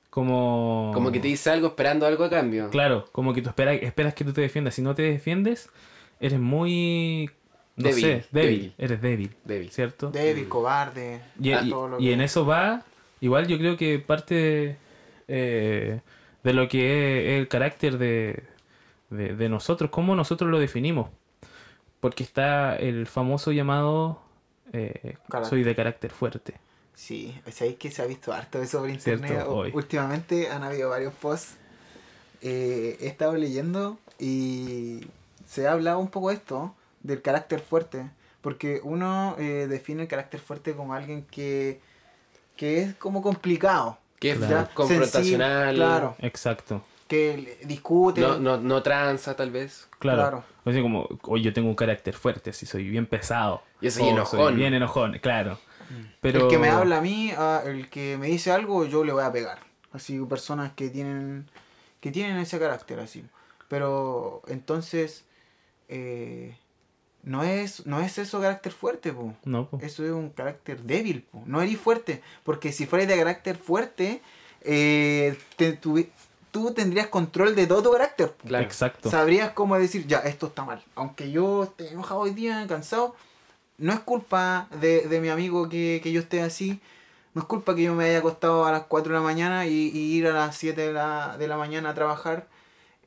Como... 0.10 0.92
Como 0.94 1.12
que 1.12 1.20
te 1.20 1.28
dice 1.28 1.50
algo 1.50 1.68
esperando 1.68 2.06
algo 2.06 2.24
a 2.25 2.30
cambio. 2.30 2.70
Claro, 2.70 3.06
como 3.12 3.34
que 3.34 3.42
tú 3.42 3.50
esperas, 3.50 3.80
esperas 3.81 4.14
que 4.14 4.24
tú 4.24 4.31
te 4.34 4.42
defiendas. 4.42 4.75
Si 4.75 4.81
no 4.81 4.94
te 4.94 5.02
defiendes, 5.04 5.70
eres 6.19 6.40
muy... 6.40 7.30
No 7.76 7.86
Débil, 7.88 8.02
sé, 8.02 8.08
débil. 8.08 8.30
débil. 8.31 8.74
Eres 8.78 9.02
débil, 9.02 9.36
Débil. 9.46 9.72
¿cierto? 9.72 10.12
Débil, 10.12 10.48
cobarde. 10.48 11.21
Y, 11.42 11.52
y- 11.52 11.69
todo 11.71 11.88
lo 11.88 12.00
y 12.00 12.04
que- 12.06 12.14
en 12.14 12.21
eso 12.21 12.45
va, 12.45 12.83
igual 13.19 13.47
yo 13.47 13.57
creo 13.57 13.76
que 13.78 13.97
parte 13.97 14.78
eh, 15.28 16.00
de 16.44 16.54
lo 16.54 16.68
que 16.68 17.33
es 17.33 17.40
el 17.40 17.47
carácter 17.47 17.97
de, 17.97 18.44
de, 19.14 19.36
de 19.36 19.50
nosotros, 19.50 19.90
cómo 19.92 20.16
nosotros 20.16 20.50
lo 20.50 20.60
definimos. 20.60 21.10
Porque 22.00 22.24
está 22.24 22.76
el 22.76 23.08
famoso 23.08 23.52
llamado 23.54 24.20
eh, 24.74 25.16
soy 25.48 25.64
de 25.64 25.76
carácter 25.76 26.12
fuerte. 26.12 26.56
Sí, 26.96 27.34
sabéis 27.52 27.78
que 27.78 27.90
se 27.92 28.02
ha 28.02 28.06
visto 28.06 28.34
harto 28.34 28.62
eso 28.62 28.80
por 28.80 28.90
internet. 28.90 29.46
Hoy. 29.48 29.72
Últimamente 29.74 30.50
han 30.50 30.64
habido 30.64 30.90
varios 30.90 31.14
posts. 31.14 31.56
eh, 32.42 32.98
he 33.00 33.08
estado 33.08 33.36
leyendo 33.36 33.98
y 34.20 35.08
se 35.48 35.68
ha 35.68 35.72
hablado 35.72 36.00
un 36.00 36.10
poco 36.10 36.30
de 36.30 36.36
esto, 36.36 36.76
del 37.02 37.22
carácter 37.22 37.62
fuerte. 37.62 38.10
Porque 38.42 38.82
uno 38.84 39.36
eh, 39.40 39.68
define 39.70 40.02
el 40.04 40.08
carácter 40.10 40.40
fuerte 40.42 40.74
como 40.74 40.94
alguien 40.94 41.26
que, 41.32 41.80
que 42.58 42.82
es 42.82 42.94
como 42.96 43.22
complicado. 43.22 43.98
Que 44.20 44.32
es 44.32 44.38
Claro. 44.38 44.70
confrontacional. 44.74 45.76
Claro, 45.76 46.16
Exacto. 46.20 46.82
Que 47.14 47.58
discute. 47.66 48.22
No, 48.22 48.40
no, 48.40 48.58
no 48.58 48.82
tranza, 48.82 49.36
tal 49.36 49.52
vez. 49.52 49.88
Claro. 50.00 50.22
Claro. 50.22 50.44
Así 50.66 50.82
como, 50.82 51.08
hoy 51.24 51.44
yo 51.44 51.54
tengo 51.54 51.70
un 51.70 51.76
carácter 51.76 52.16
fuerte, 52.16 52.50
así 52.50 52.66
soy 52.66 52.90
bien 52.90 53.06
pesado. 53.06 53.62
Yo 53.82 53.92
soy 53.92 54.10
enojón. 54.10 54.56
bien 54.56 54.74
enojón, 54.74 55.20
claro. 55.20 55.60
Pero... 56.22 56.46
El 56.46 56.48
que 56.48 56.58
me 56.58 56.70
habla 56.70 56.98
a 56.98 57.02
mí, 57.02 57.32
ah, 57.38 57.62
el 57.66 57.90
que 57.90 58.18
me 58.18 58.28
dice 58.28 58.52
algo, 58.52 58.86
yo 58.86 59.04
le 59.04 59.14
voy 59.14 59.24
a 59.24 59.32
pegar. 59.32 59.60
Así, 59.92 60.18
personas 60.22 60.72
que 60.74 60.90
tienen 60.90 61.48
que 62.00 62.12
tienen 62.12 62.38
ese 62.38 62.60
carácter 62.60 63.00
así. 63.00 63.24
Pero 63.70 64.42
entonces, 64.48 65.24
eh, 65.88 66.58
no, 67.22 67.44
es, 67.44 67.86
no 67.86 68.02
es 68.02 68.18
eso 68.18 68.42
carácter 68.42 68.72
fuerte, 68.74 69.14
po. 69.14 69.36
No, 69.46 69.70
po. 69.70 69.80
eso 69.82 70.04
es 70.04 70.12
un 70.12 70.30
carácter 70.30 70.82
débil. 70.82 71.24
Po. 71.24 71.44
No 71.46 71.62
eres 71.62 71.78
fuerte, 71.78 72.22
porque 72.44 72.72
si 72.72 72.88
fueras 72.88 73.08
de 73.08 73.18
carácter 73.18 73.56
fuerte, 73.58 74.22
eh, 74.62 75.38
te 75.56 75.80
tú 76.54 76.72
tendrías 76.74 77.07
control 77.07 77.56
de 77.56 77.68
todo 77.68 77.83
tu 77.83 77.92
carácter. 77.92 78.33
Claro. 78.48 78.64
Exacto. 78.64 79.10
Sabrías 79.10 79.52
cómo 79.52 79.78
decir, 79.78 80.07
ya, 80.07 80.19
esto 80.19 80.48
está 80.48 80.64
mal. 80.64 80.81
Aunque 80.95 81.30
yo 81.31 81.64
esté 81.64 81.90
enojado 81.92 82.22
hoy 82.22 82.31
día, 82.31 82.66
cansado, 82.69 83.16
no 83.78 83.92
es 83.92 84.00
culpa 84.00 84.68
de, 84.80 85.07
de 85.10 85.19
mi 85.19 85.28
amigo 85.30 85.68
que, 85.68 86.00
que 86.02 86.12
yo 86.14 86.22
esté 86.22 86.42
así. 86.42 86.80
No 87.33 87.42
es 87.42 87.48
culpa 87.48 87.76
que 87.76 87.81
yo 87.81 87.95
me 87.95 88.06
haya 88.06 88.19
acostado 88.19 88.66
a 88.66 88.72
las 88.72 88.83
4 88.83 89.12
de 89.12 89.19
la 89.19 89.24
mañana 89.26 89.66
y, 89.66 89.90
y 89.90 90.14
ir 90.16 90.28
a 90.28 90.31
las 90.33 90.56
7 90.56 90.80
de 90.80 90.94
la, 90.94 91.36
de 91.38 91.48
la 91.48 91.57
mañana 91.57 91.90
a 91.90 91.94
trabajar. 91.95 92.48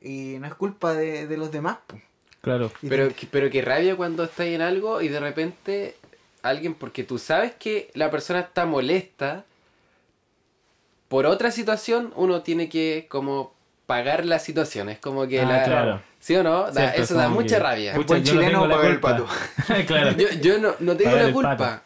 Y 0.01 0.35
no 0.39 0.45
es 0.47 0.53
culpa 0.53 0.93
de, 0.93 1.25
de 1.25 1.37
los 1.37 1.49
demás. 1.51 1.77
Claro. 2.41 2.69
Pero, 2.87 3.07
te- 3.07 3.13
que- 3.15 3.27
pero 3.27 3.49
que 3.49 3.61
rabia 3.61 3.95
cuando 3.95 4.25
estás 4.25 4.47
en 4.47 4.61
algo 4.61 5.01
y 5.01 5.07
de 5.07 5.19
repente 5.21 5.95
alguien 6.43 6.75
porque 6.75 7.03
tú 7.03 7.17
sabes 7.17 7.53
que 7.53 7.89
la 7.93 8.11
persona 8.11 8.41
está 8.41 8.65
molesta 8.65 9.45
por 11.07 11.25
otra 11.25 11.51
situación, 11.51 12.11
uno 12.15 12.41
tiene 12.41 12.69
que 12.69 13.05
como 13.09 13.53
pagar 13.85 14.25
la 14.25 14.39
situación. 14.39 14.89
Es 14.89 14.99
como 14.99 15.27
que 15.27 15.39
Ah, 15.41 15.45
la... 15.45 15.63
claro. 15.63 16.01
¿Sí 16.19 16.35
o 16.35 16.43
no? 16.43 16.63
Da- 16.65 16.73
Cierto, 16.73 17.01
eso 17.03 17.13
da 17.15 17.29
mucha 17.29 17.55
que- 17.57 17.63
rabia. 17.63 17.93
Pucha, 17.93 18.07
buen 18.07 18.23
no 18.23 18.29
chileno 18.29 18.67
la 18.67 18.75
paga 18.75 18.87
el 18.89 18.99
culpa. 18.99 19.27
claro. 19.87 20.17
Yo, 20.17 20.27
yo 20.41 20.57
no, 20.59 20.73
no 20.79 20.97
tengo 20.97 21.11
Pagar 21.11 21.25
la 21.27 21.33
culpa. 21.33 21.83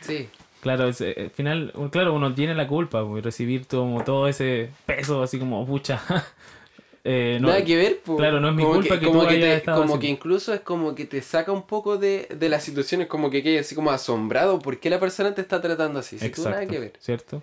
Sí. 0.00 0.28
Claro, 0.62 0.88
es, 0.88 1.00
eh, 1.00 1.14
al 1.18 1.30
final, 1.30 1.72
claro, 1.90 2.14
uno 2.14 2.32
tiene 2.34 2.54
la 2.54 2.66
culpa, 2.68 3.04
pues, 3.06 3.24
recibir 3.24 3.66
todo, 3.66 4.00
todo 4.04 4.28
ese 4.28 4.70
peso 4.86 5.22
así 5.22 5.38
como, 5.38 5.66
pucha. 5.66 6.00
eh, 7.04 7.38
no- 7.40 7.48
Nada 7.48 7.64
que 7.64 7.76
ver, 7.76 7.98
po. 8.00 8.16
claro, 8.16 8.40
no 8.40 8.48
es 8.50 8.54
mi 8.54 8.62
Como 8.62 8.74
culpa 8.76 8.98
que 9.00 9.06
como 9.06 9.22
tú 9.22 9.28
que, 9.28 9.34
te- 9.38 9.54
estado 9.56 9.82
como 9.82 9.94
así. 9.94 10.00
que 10.02 10.08
incluso 10.08 10.54
es 10.54 10.60
como 10.60 10.94
que 10.94 11.04
te 11.04 11.20
saca 11.20 11.50
un 11.52 11.62
poco 11.66 11.98
de, 11.98 12.28
de 12.34 12.48
las 12.48 12.62
situaciones, 12.62 13.08
como 13.08 13.28
que 13.28 13.42
quedas 13.42 13.66
así 13.66 13.74
como 13.74 13.90
asombrado. 13.90 14.60
¿Por 14.60 14.78
qué 14.78 14.88
la 14.88 15.00
persona 15.00 15.34
te 15.34 15.40
está 15.40 15.60
tratando 15.60 15.98
así? 15.98 16.18
Si 16.18 16.30
tú 16.30 16.42
nada 16.44 16.62
Exacto, 16.62 16.72
que 16.72 16.78
ver. 16.80 16.92
¿cierto? 17.00 17.42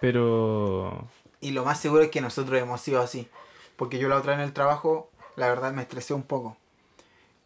Pero... 0.00 1.08
Y 1.40 1.52
lo 1.52 1.64
más 1.64 1.80
seguro 1.80 2.02
es 2.02 2.10
que 2.10 2.20
nosotros 2.20 2.60
hemos 2.60 2.80
sido 2.80 3.00
así. 3.00 3.28
Porque 3.76 3.98
yo 3.98 4.08
la 4.08 4.16
otra 4.16 4.32
vez 4.32 4.40
en 4.40 4.46
el 4.46 4.52
trabajo, 4.52 5.08
la 5.36 5.48
verdad 5.48 5.72
me 5.72 5.82
estresé 5.82 6.14
un 6.14 6.22
poco. 6.22 6.56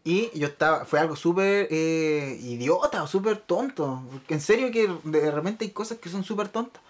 Y 0.04 0.37
yo 0.37 0.49
estaba, 0.49 0.85
fue 0.85 0.99
algo 0.99 1.14
súper 1.14 1.68
eh, 1.71 2.38
idiota 2.42 3.02
o 3.02 3.06
súper 3.06 3.37
tonto. 3.38 4.02
Porque 4.11 4.35
en 4.35 4.40
serio 4.40 4.71
que 4.71 4.90
de 5.04 5.30
repente 5.30 5.64
hay 5.64 5.71
cosas 5.71 5.99
que 5.99 6.09
son 6.09 6.25
súper 6.25 6.49
tontas. 6.49 6.82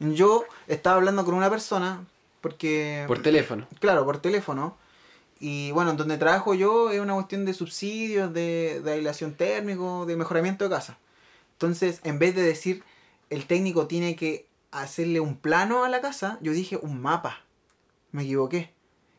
Yo 0.00 0.44
estaba 0.66 0.96
hablando 0.96 1.24
con 1.24 1.34
una 1.34 1.48
persona, 1.48 2.04
porque... 2.40 3.04
Por 3.06 3.22
teléfono. 3.22 3.68
Claro, 3.78 4.04
por 4.04 4.18
teléfono. 4.18 4.76
Y 5.38 5.70
bueno, 5.72 5.92
en 5.92 5.96
donde 5.96 6.18
trabajo 6.18 6.54
yo 6.54 6.90
es 6.90 6.98
una 6.98 7.14
cuestión 7.14 7.44
de 7.44 7.54
subsidios, 7.54 8.32
de, 8.32 8.80
de 8.82 8.92
aislación 8.92 9.34
térmico, 9.34 10.06
de 10.06 10.16
mejoramiento 10.16 10.64
de 10.64 10.70
casa. 10.70 10.98
Entonces, 11.52 12.00
en 12.04 12.18
vez 12.18 12.34
de 12.34 12.42
decir 12.42 12.82
el 13.30 13.46
técnico 13.46 13.86
tiene 13.86 14.16
que 14.16 14.46
hacerle 14.72 15.20
un 15.20 15.36
plano 15.36 15.84
a 15.84 15.88
la 15.88 16.00
casa, 16.00 16.38
yo 16.42 16.52
dije 16.52 16.78
un 16.80 17.00
mapa. 17.00 17.40
Me 18.10 18.22
equivoqué. 18.24 18.70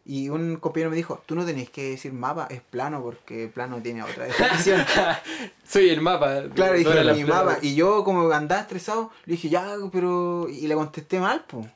Y 0.05 0.27
un 0.27 0.57
compañero 0.57 0.89
me 0.89 0.98
dijo, 0.98 1.24
tú 1.25 1.33
no 1.33 1.45
tenés 1.45 1.69
que 1.69 1.91
decir 1.91 2.12
mapa, 2.12 2.48
es 2.50 2.60
plano, 2.60 3.01
porque 3.01 3.48
plano 3.48 3.77
tiene 3.81 4.03
otra 4.03 4.25
definición. 4.25 4.83
Soy 5.65 5.89
el 5.89 6.01
mapa. 6.01 6.43
claro, 6.53 6.74
dije 6.74 7.13
mi 7.13 7.24
mapa. 7.24 7.60
Y 7.62 7.75
yo 7.75 8.03
como 8.03 8.29
andaba 8.31 8.60
estresado, 8.62 9.12
le 9.25 9.33
dije, 9.36 9.48
ya, 9.48 9.75
pero... 9.93 10.50
Y 10.50 10.67
le 10.67 10.75
contesté 10.75 11.19
mal, 11.22 11.45
pues. 11.48 11.67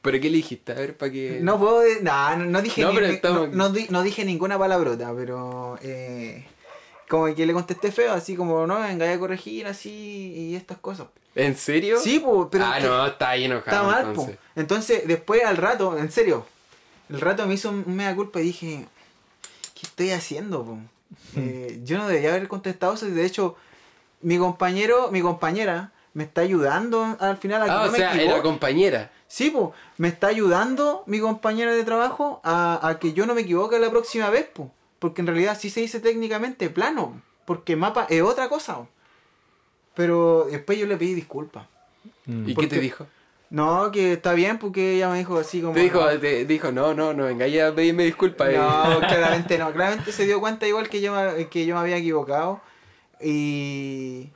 ¿Pero 0.00 0.20
qué 0.20 0.30
le 0.30 0.36
dijiste? 0.36 0.72
A 0.72 0.76
ver, 0.76 0.96
para 0.96 1.12
que... 1.12 1.40
No 1.42 1.58
puedo. 1.58 1.82
nah, 2.00 2.34
no, 2.36 2.44
no 2.46 2.62
dije 2.62 2.80
No, 2.80 2.90
ni- 2.90 2.94
pero 2.94 3.06
estamos- 3.08 3.50
no, 3.50 3.70
no 3.90 4.02
dije 4.02 4.24
ninguna 4.24 4.56
palabrota, 4.58 5.12
pero. 5.14 5.78
Eh, 5.82 6.46
como 7.08 7.32
que 7.34 7.46
le 7.46 7.52
contesté 7.52 7.92
feo, 7.92 8.12
así 8.12 8.34
como, 8.36 8.66
no, 8.66 8.80
venga 8.80 9.10
a 9.12 9.18
corregir 9.18 9.66
así 9.66 9.90
y 9.90 10.56
estas 10.56 10.78
cosas. 10.78 11.06
¿En 11.34 11.56
serio? 11.56 11.98
Sí, 12.00 12.18
pues, 12.18 12.48
pero. 12.50 12.64
ah, 12.64 12.80
no, 12.80 13.06
está 13.06 13.30
ahí 13.30 13.44
enojado. 13.44 13.76
Está 13.76 13.82
mal, 13.82 14.06
entonces. 14.08 14.38
entonces. 14.56 14.90
entonces, 15.00 15.08
después 15.08 15.44
al 15.44 15.56
rato, 15.58 15.98
en 15.98 16.10
serio, 16.10 16.46
el 17.10 17.20
rato 17.20 17.46
me 17.46 17.54
hizo 17.54 17.70
un 17.70 17.84
mea 17.94 18.14
culpa 18.14 18.40
y 18.40 18.44
dije, 18.44 18.86
¿qué 19.74 19.82
estoy 19.86 20.10
haciendo, 20.10 20.64
po? 20.64 20.78
Eh, 21.36 21.80
yo 21.84 21.98
no 21.98 22.08
debería 22.08 22.30
haber 22.30 22.48
contestado 22.48 22.94
eso. 22.94 23.06
De 23.06 23.24
hecho, 23.24 23.56
mi 24.22 24.38
compañero, 24.38 25.10
mi 25.12 25.20
compañera, 25.20 25.92
me 26.14 26.24
está 26.24 26.40
ayudando 26.40 27.16
al 27.20 27.36
final 27.36 27.62
a 27.62 27.64
que 27.66 27.70
Ah, 27.70 27.82
no 27.82 27.88
o 27.88 27.92
me 27.92 27.98
sea, 27.98 28.08
equivoque. 28.14 28.32
era 28.32 28.42
compañera. 28.42 29.12
Sí, 29.28 29.50
pues, 29.50 29.68
me 29.98 30.08
está 30.08 30.28
ayudando 30.28 31.02
mi 31.06 31.20
compañero 31.20 31.74
de 31.74 31.84
trabajo 31.84 32.40
a, 32.44 32.80
a 32.88 32.98
que 32.98 33.12
yo 33.12 33.26
no 33.26 33.34
me 33.34 33.42
equivoque 33.42 33.78
la 33.78 33.90
próxima 33.90 34.30
vez, 34.30 34.48
pues. 34.52 34.68
Porque 35.06 35.20
en 35.22 35.28
realidad 35.28 35.56
sí 35.56 35.70
se 35.70 35.80
dice 35.82 36.00
técnicamente 36.00 36.68
plano, 36.68 37.22
porque 37.44 37.76
mapa 37.76 38.08
es 38.10 38.22
otra 38.22 38.48
cosa. 38.48 38.86
Pero 39.94 40.48
después 40.50 40.76
yo 40.78 40.86
le 40.86 40.96
pedí 40.96 41.14
disculpas. 41.14 41.66
mm, 42.26 42.48
¿Y 42.50 42.54
¿Por 42.54 42.64
qué 42.64 42.68
te 42.70 42.80
dijo? 42.80 43.06
No, 43.50 43.92
que 43.92 44.14
está 44.14 44.32
bien, 44.32 44.58
porque 44.58 44.96
ella 44.96 45.08
me 45.08 45.18
dijo 45.18 45.38
así 45.38 45.60
como... 45.60 45.74
Te 45.74 45.80
dijo, 45.80 46.00
no, 46.00 46.18
te 46.18 46.44
dijo, 46.44 46.72
no, 46.72 46.92
no, 46.94 47.14
no, 47.14 47.26
venga 47.26 47.46
ya 47.46 47.68
a 47.68 47.74
pedirme 47.76 48.02
disculpas. 48.04 48.48
eh. 48.50 48.56
No, 48.58 48.98
claramente 49.08 49.56
no. 49.58 49.72
Claramente 49.72 50.10
se 50.10 50.24
dio 50.26 50.40
cuenta 50.40 50.66
igual 50.66 50.88
que 50.88 51.00
yo, 51.00 51.14
me- 51.14 51.46
que 51.48 51.64
yo 51.64 51.76
me 51.76 51.80
había 51.82 51.96
equivocado. 51.98 52.60
Y, 53.20 54.30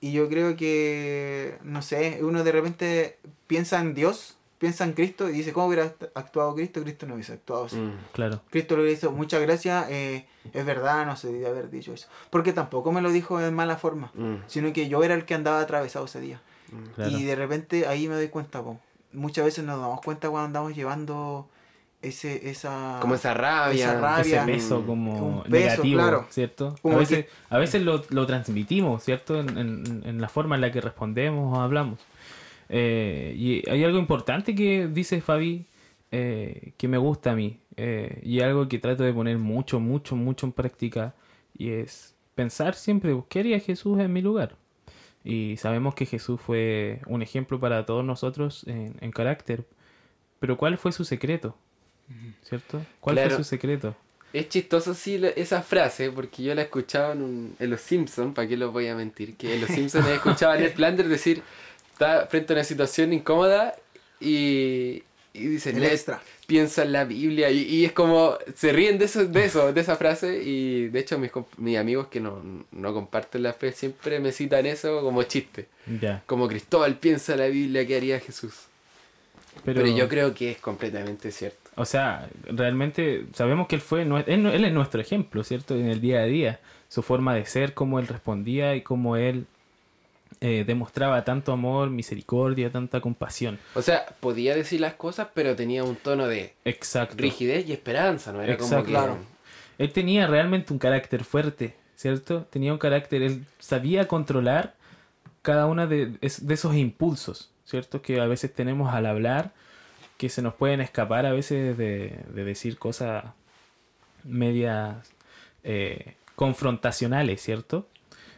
y 0.00 0.12
yo 0.12 0.28
creo 0.28 0.56
que, 0.56 1.58
no 1.64 1.82
sé, 1.82 2.20
uno 2.22 2.44
de 2.44 2.52
repente 2.52 3.18
piensa 3.48 3.80
en 3.80 3.94
Dios, 3.94 4.36
piensa 4.64 4.84
en 4.84 4.92
Cristo 4.94 5.28
y 5.28 5.32
dice, 5.32 5.52
¿cómo 5.52 5.66
hubiera 5.68 5.92
actuado 6.14 6.54
Cristo? 6.54 6.82
Cristo 6.82 7.06
no 7.06 7.14
hubiese 7.14 7.34
actuado 7.34 7.64
así. 7.66 7.76
Mm. 7.76 7.92
claro. 8.12 8.40
Cristo 8.50 8.76
le 8.76 8.90
hizo, 8.90 9.12
muchas 9.12 9.40
gracias, 9.42 9.86
eh, 9.90 10.26
es 10.52 10.64
verdad, 10.64 11.04
no 11.06 11.16
se 11.16 11.28
debía 11.32 11.48
haber 11.48 11.68
dicho 11.70 11.92
eso. 11.92 12.08
Porque 12.30 12.52
tampoco 12.52 12.92
me 12.92 13.00
lo 13.02 13.10
dijo 13.12 13.40
en 13.40 13.54
mala 13.54 13.76
forma, 13.76 14.10
Mm. 14.14 14.36
sino 14.46 14.72
que 14.72 14.88
yo 14.88 15.04
era 15.04 15.14
el 15.14 15.24
que 15.26 15.34
andaba 15.34 15.60
atravesado 15.60 16.06
ese 16.06 16.20
día. 16.20 16.40
claro. 16.96 17.10
Y 17.10 17.24
de 17.24 17.36
repente 17.36 17.86
ahí 17.86 18.08
me 18.08 18.14
doy 18.14 18.28
cuenta, 18.28 18.62
po. 18.62 18.78
muchas 19.12 19.44
veces 19.44 19.64
nos 19.64 19.78
damos 19.80 20.00
cuenta 20.00 20.28
cuando 20.30 20.46
andamos 20.46 20.74
llevando 20.74 21.48
ese, 22.02 22.50
esa... 22.50 22.98
Como 23.00 23.14
esa 23.14 23.32
rabia. 23.32 23.84
esa 23.92 24.00
rabia. 24.00 24.42
ese 24.42 24.52
peso 24.52 24.84
como 24.84 25.38
Un 25.38 25.42
peso, 25.44 25.50
negativo, 25.72 26.00
claro. 26.00 26.26
¿cierto? 26.30 26.74
Como 26.82 26.96
a 26.96 26.98
veces, 27.00 27.26
a 27.48 27.58
veces 27.58 27.82
lo, 27.82 28.02
lo 28.10 28.26
transmitimos, 28.26 29.02
¿cierto? 29.04 29.40
En, 29.40 29.56
en- 29.56 30.02
en 30.04 30.20
la 30.20 30.28
forma 30.28 30.54
en 30.56 30.60
la 30.62 30.70
que 30.72 30.80
respondemos 30.80 31.56
o 31.56 31.60
hablamos. 31.62 31.98
Eh, 32.76 33.34
y 33.36 33.70
hay 33.70 33.84
algo 33.84 33.98
importante 34.00 34.52
que 34.52 34.88
dice 34.88 35.20
Fabi 35.20 35.64
eh, 36.10 36.72
que 36.76 36.88
me 36.88 36.98
gusta 36.98 37.30
a 37.30 37.36
mí 37.36 37.58
eh, 37.76 38.18
y 38.24 38.40
algo 38.40 38.66
que 38.68 38.80
trato 38.80 39.04
de 39.04 39.12
poner 39.12 39.38
mucho, 39.38 39.78
mucho, 39.78 40.16
mucho 40.16 40.46
en 40.46 40.52
práctica 40.52 41.14
y 41.56 41.70
es 41.70 42.16
pensar 42.34 42.74
siempre, 42.74 43.16
¿qué 43.28 43.38
haría 43.40 43.60
Jesús 43.60 44.00
en 44.00 44.12
mi 44.12 44.22
lugar? 44.22 44.56
Y 45.22 45.56
sabemos 45.56 45.94
que 45.94 46.04
Jesús 46.04 46.40
fue 46.40 47.00
un 47.06 47.22
ejemplo 47.22 47.60
para 47.60 47.86
todos 47.86 48.04
nosotros 48.04 48.64
en, 48.66 48.96
en 49.00 49.12
carácter, 49.12 49.64
pero 50.40 50.56
¿cuál 50.56 50.76
fue 50.76 50.90
su 50.90 51.04
secreto? 51.04 51.56
¿Cierto? 52.42 52.84
¿Cuál 53.00 53.14
Claro. 53.16 53.30
fue 53.30 53.44
su 53.44 53.48
secreto? 53.48 53.94
Es 54.32 54.48
chistoso 54.48 54.94
sí 54.94 55.20
esa 55.36 55.62
frase, 55.62 56.10
porque 56.10 56.42
yo 56.42 56.54
la 56.56 56.62
he 56.62 56.64
escuchado 56.64 57.12
en, 57.12 57.22
un- 57.22 57.56
en 57.60 57.70
Los 57.70 57.80
Simpsons, 57.82 58.34
¿para 58.34 58.48
qué 58.48 58.56
los 58.56 58.72
voy 58.72 58.88
a 58.88 58.96
mentir? 58.96 59.36
Que 59.36 59.54
en 59.54 59.60
Los 59.60 59.70
Simpsons 59.70 60.04
he 60.08 60.14
escuchado 60.16 60.52
a 60.52 60.56
Ned 60.56 60.72
Flanders 60.74 61.08
decir, 61.08 61.40
está 61.94 62.26
frente 62.26 62.52
a 62.52 62.56
una 62.56 62.64
situación 62.64 63.12
incómoda 63.12 63.74
y, 64.20 65.02
y 65.32 65.46
dice, 65.46 65.70
El 65.70 65.80
"Ned, 65.80 65.92
extra. 65.92 66.20
piensa 66.46 66.82
en 66.82 66.92
la 66.92 67.04
Biblia 67.04 67.50
y, 67.50 67.62
y 67.62 67.84
es 67.84 67.92
como, 67.92 68.36
se 68.54 68.72
ríen 68.72 68.98
de 68.98 69.06
eso, 69.06 69.24
de 69.24 69.44
eso, 69.44 69.72
de 69.72 69.80
esa 69.80 69.96
frase 69.96 70.42
y 70.42 70.88
de 70.88 70.98
hecho 71.00 71.18
mis, 71.18 71.30
mis 71.56 71.78
amigos 71.78 72.08
que 72.08 72.20
no, 72.20 72.42
no 72.72 72.92
comparten 72.92 73.42
la 73.42 73.52
fe 73.52 73.72
siempre 73.72 74.20
me 74.20 74.32
citan 74.32 74.66
eso 74.66 75.00
como 75.02 75.22
chiste. 75.22 75.66
Como 76.26 76.48
Cristóbal 76.48 76.96
piensa 76.98 77.32
en 77.34 77.38
la 77.40 77.46
Biblia, 77.46 77.86
¿qué 77.86 77.96
haría 77.96 78.20
Jesús? 78.20 78.54
Pero, 79.64 79.82
Pero, 79.82 79.96
yo 79.96 80.08
creo 80.08 80.34
que 80.34 80.50
es 80.50 80.58
completamente 80.58 81.30
cierto. 81.30 81.70
O 81.76 81.84
sea, 81.84 82.28
realmente 82.46 83.24
sabemos 83.34 83.68
que 83.68 83.76
él 83.76 83.80
fue, 83.80 84.02
él, 84.02 84.12
él 84.26 84.64
es 84.64 84.72
nuestro 84.72 85.00
ejemplo, 85.00 85.42
¿cierto? 85.44 85.74
En 85.76 85.86
el 85.88 86.00
día 86.00 86.20
a 86.20 86.24
día. 86.24 86.60
Su 86.88 87.02
forma 87.02 87.34
de 87.34 87.44
ser, 87.46 87.72
cómo 87.74 87.98
él 87.98 88.06
respondía 88.06 88.74
y 88.76 88.82
cómo 88.82 89.16
él 89.16 89.46
eh, 90.40 90.64
demostraba 90.66 91.24
tanto 91.24 91.52
amor, 91.52 91.90
misericordia, 91.90 92.70
tanta 92.70 93.00
compasión. 93.00 93.58
O 93.74 93.82
sea, 93.82 94.06
podía 94.20 94.54
decir 94.54 94.80
las 94.80 94.94
cosas, 94.94 95.28
pero 95.34 95.54
tenía 95.56 95.84
un 95.84 95.96
tono 95.96 96.26
de 96.26 96.54
Exacto. 96.64 97.16
rigidez 97.18 97.68
y 97.68 97.72
esperanza, 97.72 98.32
¿no? 98.32 98.42
Era 98.42 98.56
como 98.56 98.66
Exacto. 98.68 98.86
que... 98.86 98.92
Claro. 98.92 99.18
Él 99.78 99.92
tenía 99.92 100.26
realmente 100.26 100.72
un 100.72 100.78
carácter 100.78 101.24
fuerte, 101.24 101.74
¿cierto? 101.96 102.46
Tenía 102.50 102.72
un 102.72 102.78
carácter, 102.78 103.22
él 103.22 103.44
sabía 103.58 104.06
controlar 104.06 104.74
cada 105.42 105.66
uno 105.66 105.86
de, 105.86 106.12
es- 106.20 106.46
de 106.46 106.54
esos 106.54 106.74
impulsos, 106.76 107.50
¿cierto? 107.64 108.00
Que 108.02 108.20
a 108.20 108.26
veces 108.26 108.52
tenemos 108.54 108.94
al 108.94 109.06
hablar, 109.06 109.52
que 110.16 110.28
se 110.28 110.42
nos 110.42 110.54
pueden 110.54 110.80
escapar 110.80 111.26
a 111.26 111.32
veces 111.32 111.76
de, 111.76 112.16
de 112.28 112.44
decir 112.44 112.78
cosas 112.78 113.24
medias 114.22 114.96
eh, 115.64 116.14
confrontacionales, 116.36 117.42
¿cierto? 117.42 117.88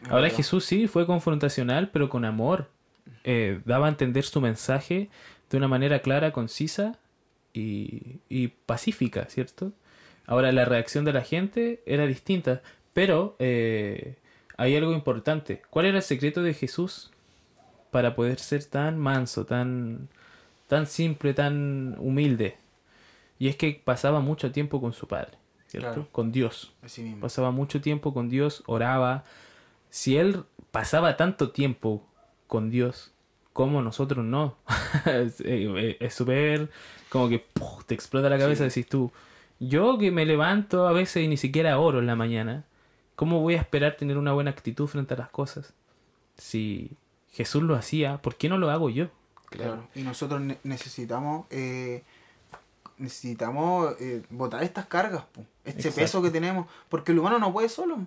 Ahora. 0.09 0.29
Jesús 0.29 0.65
sí 0.65 0.87
fue 0.87 1.05
confrontacional, 1.05 1.89
pero 1.89 2.09
con 2.09 2.25
amor. 2.25 2.69
Eh, 3.23 3.61
daba 3.65 3.87
a 3.87 3.89
entender 3.89 4.23
su 4.23 4.41
mensaje 4.41 5.09
de 5.49 5.57
una 5.57 5.67
manera 5.67 5.99
clara, 5.99 6.31
concisa 6.31 6.97
y, 7.53 8.19
y 8.29 8.49
pacífica, 8.49 9.25
¿cierto? 9.25 9.71
Ahora 10.25 10.51
la 10.51 10.65
reacción 10.65 11.05
de 11.05 11.13
la 11.13 11.21
gente 11.21 11.81
era 11.85 12.05
distinta, 12.05 12.61
pero 12.93 13.35
eh, 13.39 14.15
hay 14.57 14.75
algo 14.75 14.93
importante. 14.93 15.61
¿Cuál 15.69 15.85
era 15.85 15.97
el 15.97 16.03
secreto 16.03 16.43
de 16.43 16.53
Jesús 16.53 17.11
para 17.91 18.15
poder 18.15 18.39
ser 18.39 18.65
tan 18.65 18.97
manso, 18.97 19.45
tan, 19.45 20.09
tan 20.67 20.85
simple, 20.85 21.33
tan 21.33 21.95
humilde? 21.99 22.57
Y 23.39 23.47
es 23.47 23.55
que 23.55 23.81
pasaba 23.83 24.19
mucho 24.19 24.51
tiempo 24.51 24.81
con 24.81 24.93
su 24.93 25.07
Padre, 25.07 25.37
¿cierto? 25.67 25.93
Claro. 25.93 26.07
Con 26.11 26.31
Dios. 26.31 26.73
Así 26.81 27.03
mismo. 27.03 27.21
Pasaba 27.21 27.51
mucho 27.51 27.79
tiempo 27.79 28.13
con 28.13 28.29
Dios, 28.29 28.63
oraba. 28.65 29.23
Si 29.89 30.17
él 30.17 30.43
pasaba 30.71 31.17
tanto 31.17 31.51
tiempo 31.51 32.05
con 32.47 32.69
Dios, 32.69 33.11
como 33.53 33.81
nosotros 33.81 34.23
no? 34.25 34.55
es 35.05 35.41
eh, 35.41 35.97
es 35.99 36.13
súper 36.13 36.69
como 37.09 37.29
que 37.29 37.39
¡puf! 37.39 37.85
te 37.85 37.93
explota 37.95 38.29
la 38.29 38.37
cabeza, 38.37 38.63
decís 38.65 38.87
tú. 38.87 39.11
Yo 39.59 39.97
que 39.97 40.11
me 40.11 40.25
levanto 40.25 40.87
a 40.87 40.91
veces 40.91 41.23
y 41.23 41.27
ni 41.27 41.37
siquiera 41.37 41.79
oro 41.79 41.99
en 41.99 42.05
la 42.05 42.15
mañana, 42.15 42.65
¿cómo 43.15 43.41
voy 43.41 43.55
a 43.55 43.59
esperar 43.59 43.97
tener 43.97 44.17
una 44.17 44.33
buena 44.33 44.51
actitud 44.51 44.85
frente 44.87 45.15
a 45.15 45.17
las 45.17 45.29
cosas? 45.29 45.73
Si 46.37 46.91
Jesús 47.31 47.63
lo 47.63 47.75
hacía, 47.75 48.17
¿por 48.21 48.35
qué 48.35 48.49
no 48.49 48.59
lo 48.59 48.69
hago 48.69 48.89
yo? 48.91 49.07
Claro. 49.49 49.87
Y 49.95 50.01
nosotros 50.01 50.41
ne- 50.41 50.59
necesitamos 50.63 51.47
eh, 51.49 52.03
necesitamos 52.97 53.95
eh, 53.99 54.23
botar 54.29 54.63
estas 54.63 54.85
cargas, 54.87 55.23
po, 55.31 55.41
este 55.65 55.81
Exacto. 55.81 56.01
peso 56.01 56.21
que 56.21 56.29
tenemos, 56.31 56.67
porque 56.89 57.11
el 57.11 57.19
humano 57.19 57.39
no 57.39 57.51
puede 57.53 57.69
solo. 57.69 57.97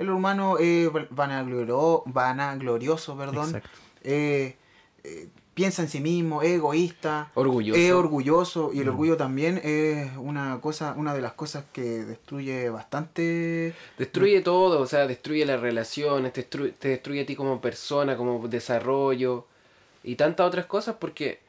El 0.00 0.08
humano 0.08 0.56
es 0.58 0.88
vanagloro- 1.10 2.02
vanaglorioso, 2.06 3.18
perdón, 3.18 3.60
eh, 4.02 4.56
eh, 5.04 5.28
piensa 5.52 5.82
en 5.82 5.88
sí 5.90 6.00
mismo, 6.00 6.40
es 6.40 6.52
egoísta, 6.52 7.30
Orgulloso. 7.34 7.78
es 7.78 7.92
orgulloso 7.92 8.70
y 8.72 8.78
el 8.78 8.86
Mm. 8.86 8.88
orgullo 8.88 9.16
también 9.18 9.60
es 9.62 10.10
una 10.16 10.58
cosa, 10.62 10.94
una 10.96 11.12
de 11.12 11.20
las 11.20 11.32
cosas 11.34 11.64
que 11.70 11.82
destruye 11.82 12.70
bastante. 12.70 13.74
Destruye 13.98 14.40
todo, 14.40 14.80
o 14.80 14.86
sea, 14.86 15.06
destruye 15.06 15.44
las 15.44 15.60
relaciones, 15.60 16.32
te 16.32 16.40
destruye, 16.40 16.72
te 16.72 16.88
destruye 16.88 17.20
a 17.20 17.26
ti 17.26 17.36
como 17.36 17.60
persona, 17.60 18.16
como 18.16 18.48
desarrollo 18.48 19.44
y 20.02 20.14
tantas 20.16 20.46
otras 20.46 20.64
cosas 20.64 20.96
porque 20.98 21.40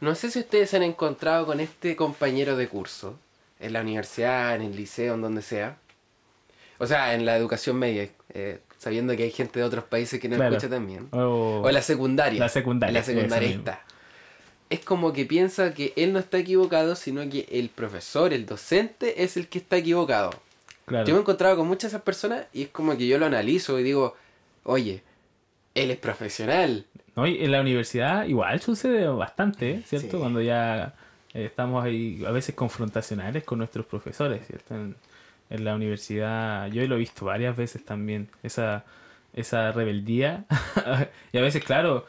no 0.00 0.14
sé 0.14 0.30
si 0.30 0.38
ustedes 0.38 0.70
se 0.70 0.76
han 0.76 0.84
encontrado 0.84 1.44
con 1.44 1.58
este 1.58 1.96
compañero 1.96 2.54
de 2.56 2.68
curso 2.68 3.18
en 3.58 3.72
la 3.72 3.80
universidad, 3.80 4.54
en 4.54 4.62
el 4.62 4.76
liceo, 4.76 5.14
en 5.14 5.22
donde 5.22 5.42
sea. 5.42 5.78
O 6.78 6.86
sea, 6.86 7.14
en 7.14 7.24
la 7.24 7.36
educación 7.36 7.76
media, 7.78 8.08
eh, 8.34 8.58
sabiendo 8.78 9.16
que 9.16 9.22
hay 9.24 9.30
gente 9.30 9.58
de 9.60 9.64
otros 9.64 9.84
países 9.84 10.20
que 10.20 10.28
no 10.28 10.36
Claro. 10.36 10.56
escucha 10.56 10.70
también. 10.70 11.08
O- 11.12 11.62
O 11.64 11.68
en 11.68 11.74
la 11.74 11.82
secundaria. 11.82 12.38
La 12.40 12.48
secundaria, 12.48 12.90
En 12.90 12.94
la 12.94 13.02
secundaria 13.02 13.48
está. 13.50 13.82
Es 14.68 14.80
como 14.80 15.12
que 15.12 15.24
piensa 15.24 15.72
que 15.74 15.92
él 15.96 16.12
no 16.12 16.18
está 16.18 16.38
equivocado, 16.38 16.96
sino 16.96 17.28
que 17.30 17.46
el 17.50 17.68
profesor, 17.68 18.32
el 18.32 18.46
docente, 18.46 19.22
es 19.22 19.36
el 19.36 19.48
que 19.48 19.58
está 19.58 19.76
equivocado. 19.76 20.30
claro. 20.86 21.06
Yo 21.06 21.14
me 21.14 21.18
he 21.18 21.22
encontrado 21.22 21.56
con 21.56 21.66
muchas 21.66 21.90
de 21.92 21.96
esas 21.96 22.02
personas 22.04 22.46
y 22.52 22.62
es 22.62 22.68
como 22.68 22.96
que 22.96 23.06
yo 23.06 23.18
lo 23.18 23.26
analizo 23.26 23.78
y 23.80 23.82
digo, 23.82 24.16
oye, 24.64 25.02
él 25.74 25.90
es 25.90 25.98
profesional. 25.98 26.84
No, 27.16 27.26
y 27.26 27.42
en 27.44 27.50
la 27.52 27.60
universidad 27.60 28.24
igual 28.26 28.60
sucede 28.60 29.06
bastante, 29.08 29.70
¿eh? 29.70 29.82
¿cierto? 29.86 30.10
Sí. 30.12 30.16
Cuando 30.18 30.40
ya 30.42 30.94
eh, 31.34 31.44
estamos 31.46 31.84
ahí 31.84 32.22
a 32.26 32.30
veces 32.30 32.54
confrontacionales 32.54 33.42
con 33.44 33.58
nuestros 33.58 33.84
profesores, 33.86 34.46
¿cierto? 34.46 34.74
En, 34.74 34.96
en 35.50 35.64
la 35.64 35.74
universidad 35.74 36.66
yo 36.70 36.86
lo 36.86 36.96
he 36.96 36.98
visto 36.98 37.24
varias 37.26 37.56
veces 37.56 37.84
también, 37.84 38.28
esa, 38.42 38.84
esa 39.34 39.72
rebeldía. 39.72 40.44
y 41.32 41.38
a 41.38 41.40
veces, 41.40 41.64
claro, 41.64 42.06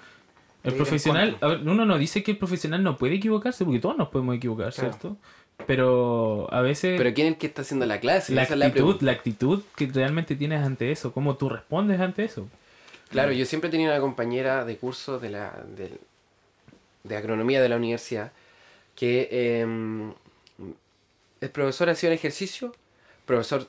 el 0.63 0.73
profesional, 0.73 1.31
contra. 1.31 1.47
a 1.47 1.51
ver, 1.51 1.67
uno 1.67 1.85
no 1.85 1.97
dice 1.97 2.23
que 2.23 2.31
el 2.31 2.37
profesional 2.37 2.83
no 2.83 2.97
puede 2.97 3.15
equivocarse, 3.15 3.63
porque 3.63 3.79
todos 3.79 3.97
nos 3.97 4.09
podemos 4.09 4.35
equivocar, 4.35 4.73
Claro. 4.73 4.89
¿cierto? 4.91 5.17
Pero 5.65 6.47
a 6.53 6.61
veces 6.61 6.97
Pero 6.99 7.13
¿quién 7.15 7.27
es 7.27 7.33
el 7.33 7.39
que 7.39 7.47
está 7.47 7.63
haciendo 7.63 7.85
la 7.87 7.99
clase? 7.99 8.33
la 8.33 8.43
Esa 8.43 8.53
es 8.53 8.59
la 8.59 8.65
actitud, 8.67 9.01
la 9.01 9.11
actitud 9.11 9.63
que 9.75 9.87
realmente 9.87 10.35
tienes 10.35 10.63
ante 10.63 10.91
eso, 10.91 11.11
cómo 11.11 11.35
tú 11.35 11.49
respondes 11.49 11.99
ante 11.99 12.23
eso. 12.25 12.47
Claro, 13.09 13.31
yo 13.31 13.45
siempre 13.45 13.69
tenía 13.69 13.89
una 13.89 13.99
compañera 13.99 14.65
de 14.65 14.77
curso 14.77 15.17
de 15.19 15.29
la 15.29 15.63
de, 15.75 15.91
de 17.03 17.15
agronomía 17.17 17.61
de 17.61 17.69
la 17.69 17.77
universidad 17.77 18.31
que 18.95 19.29
eh, 19.31 19.65
el 21.41 21.49
profesor 21.51 21.89
hacía 21.89 22.09
un 22.09 22.13
ejercicio, 22.15 22.75
profesor 23.27 23.67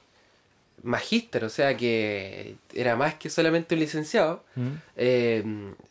magíster, 0.83 1.45
o 1.45 1.49
sea 1.49 1.77
que 1.77 2.55
era 2.73 2.95
más 2.97 3.15
que 3.15 3.29
solamente 3.31 3.75
un 3.75 3.81
licenciado, 3.81 4.45
¿Mm? 4.55 4.69
eh, 4.97 5.43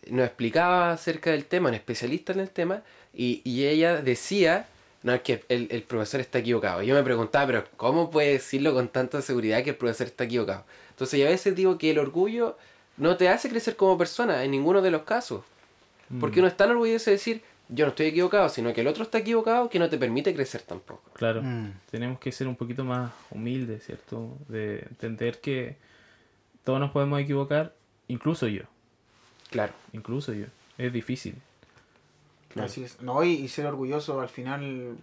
nos 0.09 0.25
explicaba 0.25 0.93
acerca 0.93 1.31
del 1.31 1.45
tema, 1.45 1.69
un 1.69 1.75
especialista 1.75 2.31
en 2.33 2.39
el 2.39 2.49
tema, 2.49 2.81
y, 3.13 3.41
y 3.43 3.65
ella 3.65 4.01
decía, 4.01 4.67
no, 5.03 5.13
es 5.13 5.21
que 5.21 5.43
el, 5.49 5.67
el 5.71 5.83
profesor 5.83 6.21
está 6.21 6.39
equivocado. 6.39 6.81
Yo 6.83 6.95
me 6.95 7.03
preguntaba, 7.03 7.45
pero 7.47 7.63
¿cómo 7.75 8.09
puede 8.09 8.33
decirlo 8.33 8.73
con 8.73 8.87
tanta 8.87 9.21
seguridad 9.21 9.63
que 9.63 9.71
el 9.71 9.75
profesor 9.75 10.07
está 10.07 10.23
equivocado? 10.23 10.63
Entonces, 10.91 11.19
yo 11.19 11.27
a 11.27 11.29
veces 11.31 11.55
digo 11.55 11.77
que 11.77 11.91
el 11.91 11.99
orgullo 11.99 12.57
no 12.95 13.17
te 13.17 13.27
hace 13.29 13.49
crecer 13.49 13.75
como 13.75 13.97
persona 13.97 14.43
en 14.43 14.51
ninguno 14.51 14.81
de 14.81 14.91
los 14.91 15.03
casos. 15.03 15.43
Porque 16.19 16.37
Mm. 16.37 16.39
uno 16.43 16.47
es 16.47 16.57
tan 16.57 16.71
orgulloso 16.71 17.05
de 17.09 17.17
decir, 17.17 17.41
yo 17.69 17.85
no 17.85 17.89
estoy 17.89 18.07
equivocado, 18.07 18.49
sino 18.49 18.73
que 18.73 18.81
el 18.81 18.87
otro 18.87 19.03
está 19.03 19.17
equivocado 19.17 19.69
que 19.69 19.79
no 19.79 19.89
te 19.89 19.97
permite 19.97 20.33
crecer 20.33 20.61
tampoco. 20.61 21.11
Claro. 21.13 21.41
Mm. 21.43 21.71
tenemos 21.91 22.19
que 22.19 22.31
ser 22.31 22.47
un 22.47 22.55
poquito 22.55 22.83
más 22.85 23.11
humildes, 23.31 23.85
¿cierto? 23.85 24.37
De 24.47 24.79
entender 24.89 25.39
que 25.41 25.77
todos 26.63 26.79
nos 26.79 26.91
podemos 26.91 27.19
equivocar, 27.19 27.73
incluso 28.07 28.47
yo, 28.47 28.63
Claro. 29.49 29.73
incluso 29.93 30.33
yo. 30.33 30.45
Es 30.77 30.91
difícil. 30.93 31.35
Claro. 32.49 32.67
Así 32.67 32.83
es. 32.83 33.01
No, 33.01 33.23
y, 33.23 33.31
y 33.31 33.47
ser 33.47 33.65
orgulloso 33.65 34.19
al 34.21 34.29
final 34.29 34.95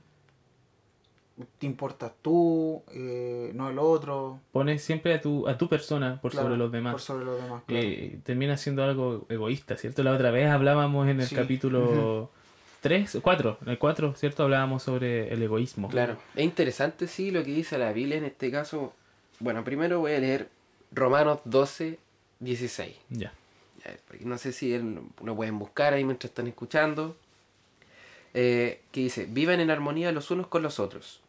te 1.59 1.67
importas 1.67 2.13
tú, 2.23 2.83
eh, 2.93 3.51
no 3.55 3.69
el 3.69 3.79
otro. 3.79 4.39
Pones 4.53 4.83
siempre 4.83 5.15
a 5.15 5.21
tu, 5.21 5.49
a 5.49 5.59
tu 5.59 5.69
persona 5.69 6.21
por 6.21 6.31
Claro, 6.31 6.47
sobre 6.47 6.59
los 6.59 6.71
demás. 6.71 6.93
Por 6.93 7.01
sobre 7.01 7.25
los 7.25 7.43
demás, 7.43 7.63
claro. 7.67 7.85
Eh, 7.85 8.21
termina 8.23 8.57
siendo 8.57 8.85
algo 8.85 9.27
egoísta, 9.29 9.77
¿cierto? 9.77 10.05
La 10.05 10.13
otra 10.13 10.31
vez 10.31 10.49
hablábamos 10.49 11.09
en 11.09 11.21
el 11.21 11.27
Sí. 11.27 11.35
capítulo 11.35 12.31
3, 12.85 13.19
4, 13.23 13.59
en 13.63 13.69
el 13.71 13.79
4, 13.79 14.15
¿cierto? 14.15 14.43
Hablábamos 14.43 14.83
sobre 14.83 15.33
el 15.33 15.43
egoísmo. 15.43 15.89
Claro. 15.89 16.19
Es 16.35 16.45
interesante, 16.45 17.09
sí, 17.09 17.31
lo 17.31 17.43
que 17.43 17.51
dice 17.51 17.79
la 17.79 17.93
Biblia 17.93 18.19
en 18.19 18.25
este 18.25 18.51
caso. 18.51 18.93
Bueno, 19.41 19.65
primero 19.65 20.01
voy 20.01 20.13
a 20.13 20.19
leer 20.19 20.49
Romanos 20.93 21.41
12, 21.45 21.99
16. 22.41 22.95
Ya. 23.09 23.33
Ya, 23.85 23.97
porque 24.07 24.25
no 24.27 24.37
sé 24.39 24.53
si 24.53 24.75
él- 24.75 25.01
lo 25.23 25.35
pueden 25.35 25.59
buscar 25.59 25.95
ahí 25.95 26.05
mientras 26.05 26.31
están 26.31 26.47
escuchando. 26.47 27.17
Eh, 28.35 28.81
que 28.93 29.01
dice, 29.01 29.27
vivan 29.31 29.61
en 29.61 29.71
armonía 29.71 30.13
los 30.13 30.31
unos 30.31 30.49
con 30.49 30.63
los 30.63 30.79
otros. 30.81 31.21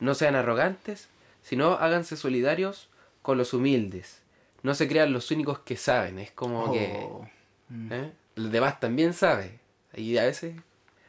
No 0.00 0.14
sean 0.14 0.34
arrogantes, 0.34 1.08
sino 1.42 1.74
háganse 1.74 2.16
solidarios 2.16 2.88
con 3.22 3.38
los 3.38 3.52
humildes. 3.52 4.20
No 4.62 4.74
se 4.74 4.88
crean 4.88 5.12
los 5.12 5.30
únicos 5.30 5.60
que 5.60 5.76
saben. 5.76 6.18
Es 6.18 6.30
como 6.32 6.72
que 6.72 6.92
Oh. 7.04 7.28
Mm. 7.68 7.92
¿eh? 7.92 8.12
el 8.36 8.50
demás 8.50 8.80
también 8.80 9.12
sabe. 9.12 9.58
Y 9.94 10.16
a 10.18 10.24
veces 10.24 10.54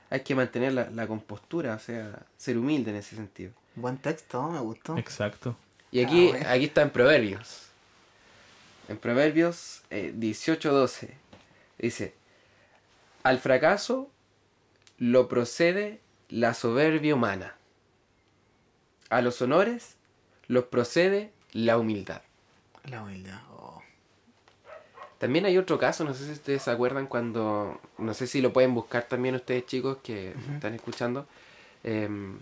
hay 0.10 0.22
que 0.22 0.36
mantener 0.36 0.74
la, 0.74 0.89
la 0.89 1.08
compostura, 1.08 1.76
o 1.76 1.80
sea, 1.80 2.26
ser 2.38 2.58
humilde 2.58 2.91
en 2.91 2.98
ese 2.98 3.15
sentido. 3.15 3.52
Buen 3.76 3.98
texto, 3.98 4.41
me 4.50 4.60
gustó. 4.60 4.98
Exacto. 4.98 5.56
Y 5.91 6.04
aquí, 6.04 6.28
Ah, 6.28 6.32
bueno. 6.32 6.50
aquí 6.50 6.65
está 6.65 6.82
en 6.82 6.89
Proverbios. 6.89 7.67
En 8.88 8.98
Proverbios 8.98 9.82
eh, 9.91 10.13
18:12 10.15 11.10
dice, 11.78 12.13
al 13.24 13.39
fracaso 13.39 14.10
lo 14.98 15.28
procede 15.28 16.00
la 16.30 16.54
soberbia 16.54 17.13
humana. 17.15 17.56
A 19.10 19.22
los 19.22 19.41
honores 19.41 19.95
los 20.48 20.65
procede 20.65 21.32
la 21.52 21.78
humildad. 21.78 22.22
La 22.86 23.04
humildad. 23.04 23.39
También 25.19 25.45
hay 25.45 25.58
otro 25.58 25.77
caso, 25.77 26.03
no 26.03 26.13
sé 26.13 26.25
si 26.25 26.32
ustedes 26.32 26.63
se 26.63 26.71
acuerdan 26.71 27.05
cuando, 27.05 27.79
no 27.97 28.13
sé 28.13 28.25
si 28.25 28.41
lo 28.41 28.53
pueden 28.53 28.73
buscar 28.73 29.03
también 29.03 29.36
ustedes 29.36 29.65
chicos 29.65 29.97
que 30.01 30.34
están 30.55 30.73
escuchando. 30.73 31.27
Em, 31.84 32.38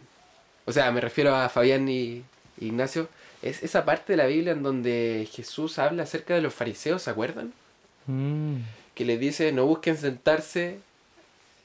o 0.66 0.72
sea, 0.72 0.92
me 0.92 1.02
refiero 1.02 1.36
a 1.36 1.50
Fabián 1.50 1.90
y 1.90 2.24
y 2.60 2.68
Ignacio. 2.68 3.08
Es 3.42 3.64
esa 3.64 3.86
parte 3.86 4.14
de 4.14 4.18
la 4.18 4.26
Biblia 4.26 4.54
en 4.54 4.64
donde 4.64 5.28
Jesús 5.32 5.80
habla 5.80 6.04
acerca 6.04 6.34
de 6.36 6.42
los 6.42 6.54
fariseos, 6.54 7.04
¿se 7.04 7.10
acuerdan? 7.10 7.54
Mm. 8.08 8.58
Que 8.96 9.06
les 9.06 9.20
dice 9.20 9.52
no 9.52 9.66
busquen 9.66 9.98
sentarse 9.98 10.80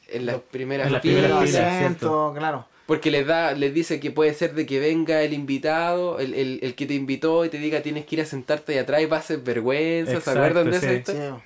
en 0.08 0.26
las 0.26 0.36
primeras 0.40 0.88
en 0.88 0.92
las 0.92 1.02
filas, 1.02 1.50
¿cierto? 1.50 2.34
claro. 2.36 2.66
Porque 2.86 3.10
les 3.10 3.26
da, 3.26 3.52
les 3.52 3.72
dice 3.72 4.00
que 4.00 4.10
puede 4.10 4.34
ser 4.34 4.54
de 4.54 4.66
que 4.66 4.80
venga 4.80 5.22
el 5.22 5.32
invitado, 5.32 6.18
el, 6.18 6.34
el, 6.34 6.58
el 6.62 6.74
que 6.74 6.86
te 6.86 6.94
invitó 6.94 7.44
y 7.44 7.48
te 7.48 7.58
diga 7.58 7.80
tienes 7.82 8.04
que 8.06 8.16
ir 8.16 8.22
a 8.22 8.26
sentarte 8.26 8.72
ahí 8.72 8.78
atrás 8.78 9.02
y 9.02 9.06
pases 9.06 9.42
vergüenza, 9.42 10.20
¿se 10.20 10.30
acuerdan 10.30 10.70
de 10.70 10.80
sí. 10.80 10.86
eso? 10.86 11.12
Sí. 11.12 11.42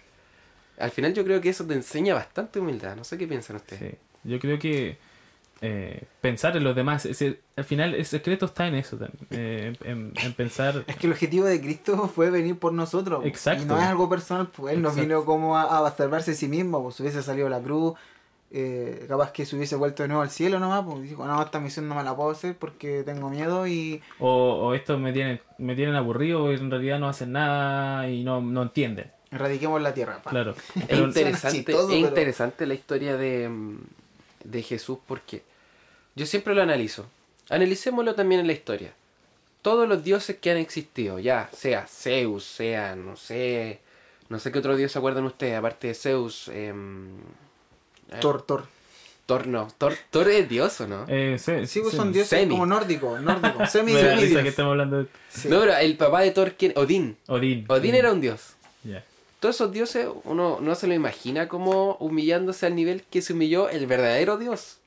Al 0.79 0.91
final 0.91 1.15
yo 1.15 1.25
creo 1.25 1.41
que 1.41 1.49
eso 1.49 1.65
te 1.67 1.75
enseña 1.75 2.15
bastante 2.15 2.59
humildad. 2.61 2.97
No 2.97 3.05
sé 3.05 3.17
qué 3.17 3.27
piensan 3.27 3.57
ustedes. 3.57 3.93
Sí. 3.93 3.99
Yo 4.25 4.39
creo 4.41 4.59
que 4.59 4.99
eh, 5.63 6.03
pensar 6.21 6.55
en 6.57 6.65
los 6.65 6.77
demás, 6.77 7.07
ese- 7.07 7.39
al 7.57 7.65
final 7.65 7.95
el 7.95 8.05
secreto 8.05 8.45
está 8.47 8.67
en 8.67 8.75
eso 8.75 8.99
también, 8.99 9.27
eh, 9.31 9.73
en, 9.85 9.91
en- 9.91 10.13
en 10.23 10.33
pensar... 10.35 10.85
Es 10.89 10.97
que 10.97 11.07
el 11.07 11.15
objetivo 11.15 11.47
de 11.47 11.61
Cristo 11.63 12.09
fue 12.15 12.29
venir 12.31 12.59
por 12.59 12.73
nosotros. 12.75 13.25
Exacto. 13.25 13.63
Y 13.63 13.67
no 13.67 13.79
es 13.79 13.85
algo 13.85 14.09
personal, 14.09 14.49
pues 14.49 14.75
él 14.75 14.83
no 14.83 14.89
Exacto. 14.89 15.07
vino 15.09 15.25
como 15.25 15.57
a, 15.57 15.87
a 15.87 15.97
salvarse 15.97 16.33
a 16.33 16.35
sí 16.35 16.47
mismo, 16.49 16.83
pues 16.83 17.01
hubiese 17.01 17.23
salido 17.23 17.47
a 17.47 17.51
la 17.51 17.61
cruz, 17.63 17.95
eh, 18.51 19.05
capaz 19.09 19.33
que 19.33 19.45
se 19.45 19.57
hubiese 19.57 19.77
vuelto 19.77 20.03
de 20.03 20.09
nuevo 20.09 20.23
al 20.23 20.31
cielo 20.31 20.59
nomás, 20.61 20.85
pues 20.85 21.03
dijo, 21.03 21.27
no, 21.27 21.43
esta 21.43 21.59
misión 21.61 21.89
no 21.89 21.95
me 21.95 22.03
la 22.05 22.15
puedo 22.17 22.31
hacer 22.31 22.57
porque 22.57 23.03
tengo 23.05 23.29
miedo 23.31 23.67
y... 23.67 24.01
O, 24.19 24.29
o 24.69 24.75
estos 24.75 24.99
me 25.01 25.13
tienen, 25.13 25.41
me 25.59 25.75
tienen 25.75 25.95
aburrido 25.97 26.53
y 26.53 26.57
en 26.57 26.71
realidad 26.71 26.99
no 26.99 27.09
hacen 27.09 27.33
nada 27.33 28.09
y 28.09 28.23
no, 28.25 28.41
no 28.41 28.63
entienden. 28.63 29.11
Erradiquemos 29.31 29.83
la 29.83 29.93
tierra. 29.93 30.23
pa. 30.23 30.31
Claro. 30.31 30.55
Es 30.89 30.99
interesante, 30.99 31.57
chistoso, 31.59 31.91
es 31.91 31.95
pero- 31.97 32.09
interesante 32.09 32.67
la 32.67 32.75
historia 32.75 33.17
de, 33.17 33.49
mm, 33.49 33.79
de 34.45 34.63
Jesús 34.63 34.99
porque 35.07 35.43
yo 36.15 36.25
siempre 36.27 36.55
lo 36.55 36.63
analizo. 36.63 37.07
Analicémoslo 37.51 38.15
también 38.15 38.41
en 38.41 38.47
la 38.47 38.53
historia. 38.53 38.93
Todos 39.63 39.89
los 39.89 40.05
dioses 40.05 40.37
que 40.37 40.53
han 40.53 40.57
existido, 40.59 41.19
ya 41.19 41.51
sea 41.53 41.87
Zeus, 41.89 42.45
sea, 42.45 42.95
no 42.95 43.17
sé, 43.17 43.81
no 44.29 44.39
sé 44.39 44.53
qué 44.53 44.61
otro 44.61 44.77
dios 44.77 44.93
se 44.93 44.99
acuerdan 44.99 45.25
ustedes, 45.25 45.57
aparte 45.59 45.89
de 45.89 45.95
Zeus. 45.95 46.49
em, 46.49 47.09
eh, 48.11 48.17
Thor, 48.21 48.43
Thor. 48.43 48.65
Thor 49.27 49.47
no. 49.49 49.67
Thor, 49.79 49.95
Thor 50.11 50.29
es 50.29 50.49
dios 50.49 50.81
o 50.81 50.87
no? 50.87 51.05
Eh, 51.09 51.37
se- 51.39 51.67
Sí, 51.67 51.81
pues 51.81 51.91
se- 51.93 51.97
son 51.97 52.13
dioses 52.13 52.31
Semi. 52.31 52.51
como 52.51 52.65
nórdicos, 52.67 53.21
nórdicos, 53.21 53.71
semi 53.73 53.93
Me 53.93 54.03
da 54.03 54.11
risa 54.11 54.21
semidios. 54.21 54.43
que 54.45 54.49
estamos 54.51 54.71
hablando 54.73 54.99
de 55.03 55.07
Sí. 55.31 55.49
No, 55.49 55.61
pero 55.61 55.77
el 55.77 55.97
papá 55.97 56.21
de 56.21 56.31
Thor, 56.31 56.55
¿quién? 56.57 56.73
Odín. 56.77 57.17
Odín. 57.27 57.65
Odín 57.69 57.95
era 57.97 58.13
un 58.13 58.21
dios. 58.21 58.55
Ya. 58.85 59.05
Todos 59.41 59.57
esos 59.57 59.73
dioses 59.73 60.07
uno 60.25 60.59
no 60.63 60.75
se 60.77 60.87
lo 60.87 60.95
imagina 60.95 61.49
como 61.49 61.97
humillándose 62.01 62.67
al 62.67 62.75
nivel 62.77 63.03
que 63.11 63.21
se 63.21 63.33
humilló 63.33 63.69
el 63.69 63.87
verdadero 63.87 64.39
dios. 64.39 64.79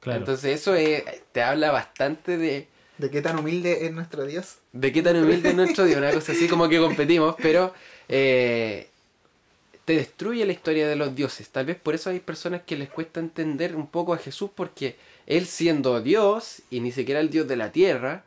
Claro. 0.00 0.18
Entonces 0.20 0.60
eso 0.60 0.74
es- 0.74 1.02
te 1.32 1.42
habla 1.42 1.70
bastante 1.70 2.36
de, 2.36 2.68
¿De 2.98 3.10
qué 3.10 3.22
tan 3.22 3.38
humilde 3.38 3.86
es 3.86 3.92
nuestro 3.92 4.24
Dios? 4.26 4.56
de 4.72 4.92
qué 4.92 5.02
tan 5.02 5.16
humilde 5.16 5.48
es 5.48 5.54
nuestro 5.54 5.84
Dios. 5.86 5.96
Una 5.98 6.12
cosa 6.12 6.32
así 6.32 6.46
como 6.46 6.68
que 6.68 6.78
competimos, 6.78 7.36
pero 7.40 7.72
eh, 8.08 8.88
te 9.84 9.96
destruye 9.96 10.44
la 10.46 10.52
historia 10.52 10.88
de 10.88 10.96
los 10.96 11.14
dioses. 11.14 11.48
Tal 11.48 11.66
vez 11.66 11.76
por 11.76 11.94
eso 11.94 12.10
hay 12.10 12.20
personas 12.20 12.62
que 12.62 12.76
les 12.76 12.88
cuesta 12.88 13.20
entender 13.20 13.74
un 13.74 13.86
poco 13.88 14.14
a 14.14 14.18
Jesús 14.18 14.50
porque 14.54 14.96
él 15.26 15.46
siendo 15.46 16.00
Dios 16.00 16.62
y 16.70 16.80
ni 16.80 16.92
siquiera 16.92 17.20
el 17.20 17.30
Dios 17.30 17.48
de 17.48 17.56
la 17.56 17.72
tierra, 17.72 18.24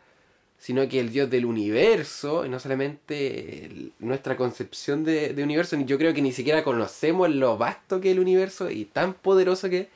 sino 0.60 0.88
que 0.89 1.00
el 1.00 1.12
Dios 1.12 1.30
del 1.30 1.46
universo, 1.46 2.46
y 2.46 2.50
no 2.50 2.60
solamente 2.60 3.65
el- 3.65 3.91
nuestra 4.00 4.36
concepción 4.36 5.04
de, 5.04 5.34
de 5.34 5.44
universo, 5.44 5.78
yo 5.86 5.98
creo 5.98 6.13
que 6.13 6.22
ni 6.22 6.32
siquiera 6.32 6.63
conocemos 6.63 7.30
lo 7.30 7.58
vasto 7.58 8.02
que 8.02 8.10
es 8.10 8.15
el 8.15 8.22
universo 8.22 8.72
y 8.72 8.86
tan 8.86 9.13
poderoso 9.13 9.70
que 9.70 9.80
es, 9.82 9.88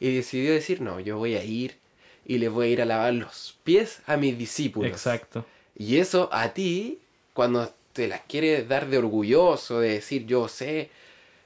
y 0.00 0.14
decidió 0.14 0.52
decir, 0.52 0.80
no, 0.80 0.98
yo 1.00 1.18
voy 1.18 1.36
a 1.36 1.44
ir 1.44 1.76
y 2.26 2.38
les 2.38 2.50
voy 2.50 2.68
a 2.68 2.70
ir 2.70 2.82
a 2.82 2.86
lavar 2.86 3.12
los 3.14 3.58
pies 3.64 4.00
a 4.06 4.16
mis 4.16 4.36
discípulos. 4.36 4.90
Exacto. 4.90 5.44
Y 5.76 5.98
eso 5.98 6.28
a 6.32 6.52
ti, 6.54 6.98
cuando 7.32 7.72
te 8.00 8.08
las 8.08 8.22
quieres 8.22 8.66
dar 8.66 8.88
de 8.88 8.96
orgulloso, 8.96 9.80
de 9.80 9.90
decir 9.90 10.24
yo 10.24 10.48
sé, 10.48 10.88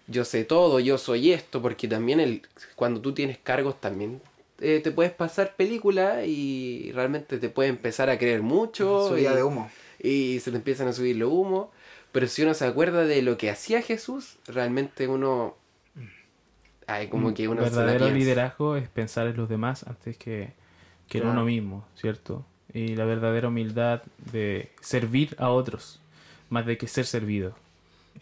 yo 0.07 0.25
sé 0.25 0.45
todo, 0.45 0.79
yo 0.79 0.99
soy 0.99 1.33
esto, 1.33 1.61
porque 1.61 1.89
también 1.89 2.21
el, 2.21 2.43
cuando 2.77 3.01
tú 3.01 3.13
tienes 3.13 3.39
cargos 3.39 3.81
también 3.81 4.21
eh, 4.61 4.79
te 4.79 4.93
puedes 4.93 5.11
pasar 5.11 5.57
película 5.57 6.25
y 6.25 6.93
realmente 6.93 7.39
te 7.39 7.49
puede 7.49 7.71
empezar 7.71 8.09
a 8.09 8.19
creer 8.19 8.41
mucho. 8.43 9.09
Subida 9.09 9.33
y, 9.33 9.35
de 9.35 9.43
humo. 9.43 9.69
y 10.01 10.39
se 10.39 10.53
te 10.53 10.59
empiezan 10.59 10.87
a 10.87 10.93
subir 10.93 11.17
los 11.17 11.33
humos. 11.33 11.71
Pero 12.13 12.29
si 12.29 12.43
uno 12.45 12.55
se 12.55 12.67
acuerda 12.67 13.05
de 13.05 13.21
lo 13.23 13.37
que 13.37 13.51
hacía 13.51 13.83
Jesús, 13.83 14.37
realmente 14.47 15.09
uno... 15.09 15.57
Ay, 16.87 17.09
como 17.09 17.35
que 17.35 17.49
uno 17.49 17.63
verdadero 17.63 18.11
liderazgo 18.11 18.77
es 18.77 18.89
pensar 18.89 19.27
en 19.27 19.37
los 19.37 19.49
demás 19.49 19.89
antes 19.89 20.17
que, 20.19 20.53
que 21.09 21.19
en 21.19 21.27
uno 21.27 21.45
mismo, 21.45 21.85
¿cierto? 21.97 22.47
Y 22.73 22.95
la 22.95 23.07
verdadera 23.07 23.49
humildad 23.49 24.03
de 24.31 24.71
servir 24.81 25.35
a 25.39 25.49
otros, 25.49 26.01
más 26.51 26.67
de 26.67 26.77
que 26.79 26.87
ser 26.89 27.07
servido. 27.07 27.55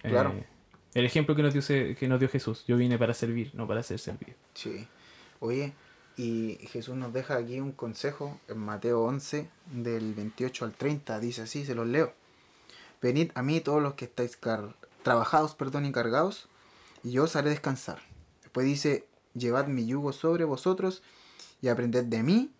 Claro. 0.02 0.30
Eh, 0.32 0.46
el 0.94 1.04
ejemplo 1.06 1.34
que 1.34 1.42
nos, 1.42 1.54
dio, 1.54 1.62
que 1.96 2.06
nos 2.08 2.20
dio 2.20 2.28
Jesús, 2.28 2.64
yo 2.66 2.76
vine 2.76 2.98
para 2.98 3.14
servir, 3.14 3.50
no 3.54 3.66
para 3.66 3.82
ser 3.82 3.98
servido. 3.98 4.34
Sí. 4.54 4.86
Oye, 5.40 5.72
y 6.16 6.58
Jesús 6.70 6.94
nos 6.96 7.12
deja 7.12 7.36
aquí 7.36 7.58
un 7.60 7.72
consejo 7.72 8.38
en 8.48 8.58
Mateo 8.58 9.02
11, 9.02 9.48
del 9.72 10.14
28 10.14 10.64
al 10.66 10.72
30. 10.74 11.18
Dice 11.20 11.42
así, 11.42 11.64
se 11.64 11.74
los 11.74 11.86
leo. 11.86 12.12
Venid 13.00 13.30
a 13.34 13.42
mí 13.42 13.60
todos 13.60 13.82
los 13.82 13.94
que 13.94 14.04
estáis 14.04 14.36
car- 14.36 14.74
trabajados 15.02 15.54
perdón, 15.54 15.86
y 15.86 15.92
cargados, 15.92 16.48
y 17.02 17.10
yo 17.12 17.24
os 17.24 17.34
haré 17.36 17.50
descansar. 17.50 17.98
Después 18.42 18.66
dice, 18.66 19.06
llevad 19.34 19.66
mi 19.66 19.86
yugo 19.86 20.12
sobre 20.12 20.44
vosotros 20.44 21.02
y 21.62 21.68
aprended 21.68 22.04
de 22.04 22.22
mí, 22.22 22.50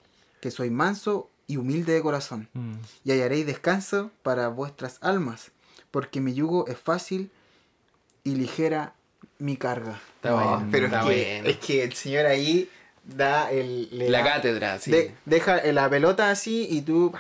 que 0.41 0.51
soy 0.51 0.71
manso 0.71 1.29
y 1.53 1.57
humilde 1.57 1.93
de 1.93 2.03
corazón, 2.03 2.49
Mm. 2.55 2.75
y 3.05 3.13
hallaréis 3.13 3.47
descanso 3.47 4.11
para 4.23 4.49
vuestras 4.49 4.99
almas, 5.03 5.51
porque 5.91 6.21
mi 6.21 6.33
yugo 6.35 6.67
es 6.69 6.79
fácil 6.79 7.31
y 8.25 8.35
ligera 8.37 8.95
mi 9.39 9.57
carga. 9.57 10.01
Está 10.17 10.35
bueno, 10.35 10.69
pero 10.71 10.87
está 10.87 11.01
es, 11.01 11.07
que, 11.07 11.33
bueno. 11.35 11.49
es 11.49 11.57
que 11.59 11.83
el 11.85 11.93
señor 11.95 12.27
ahí 12.27 12.69
da 13.05 13.51
el... 13.51 13.89
le 13.91 14.09
La 14.09 14.19
da- 14.19 14.35
cátedra, 14.35 14.79
sí. 14.79 14.91
de- 14.93 15.15
deja 15.25 15.61
la 15.73 15.91
pelota 15.91 16.31
así 16.31 16.67
y 16.71 16.83
tú... 16.83 17.13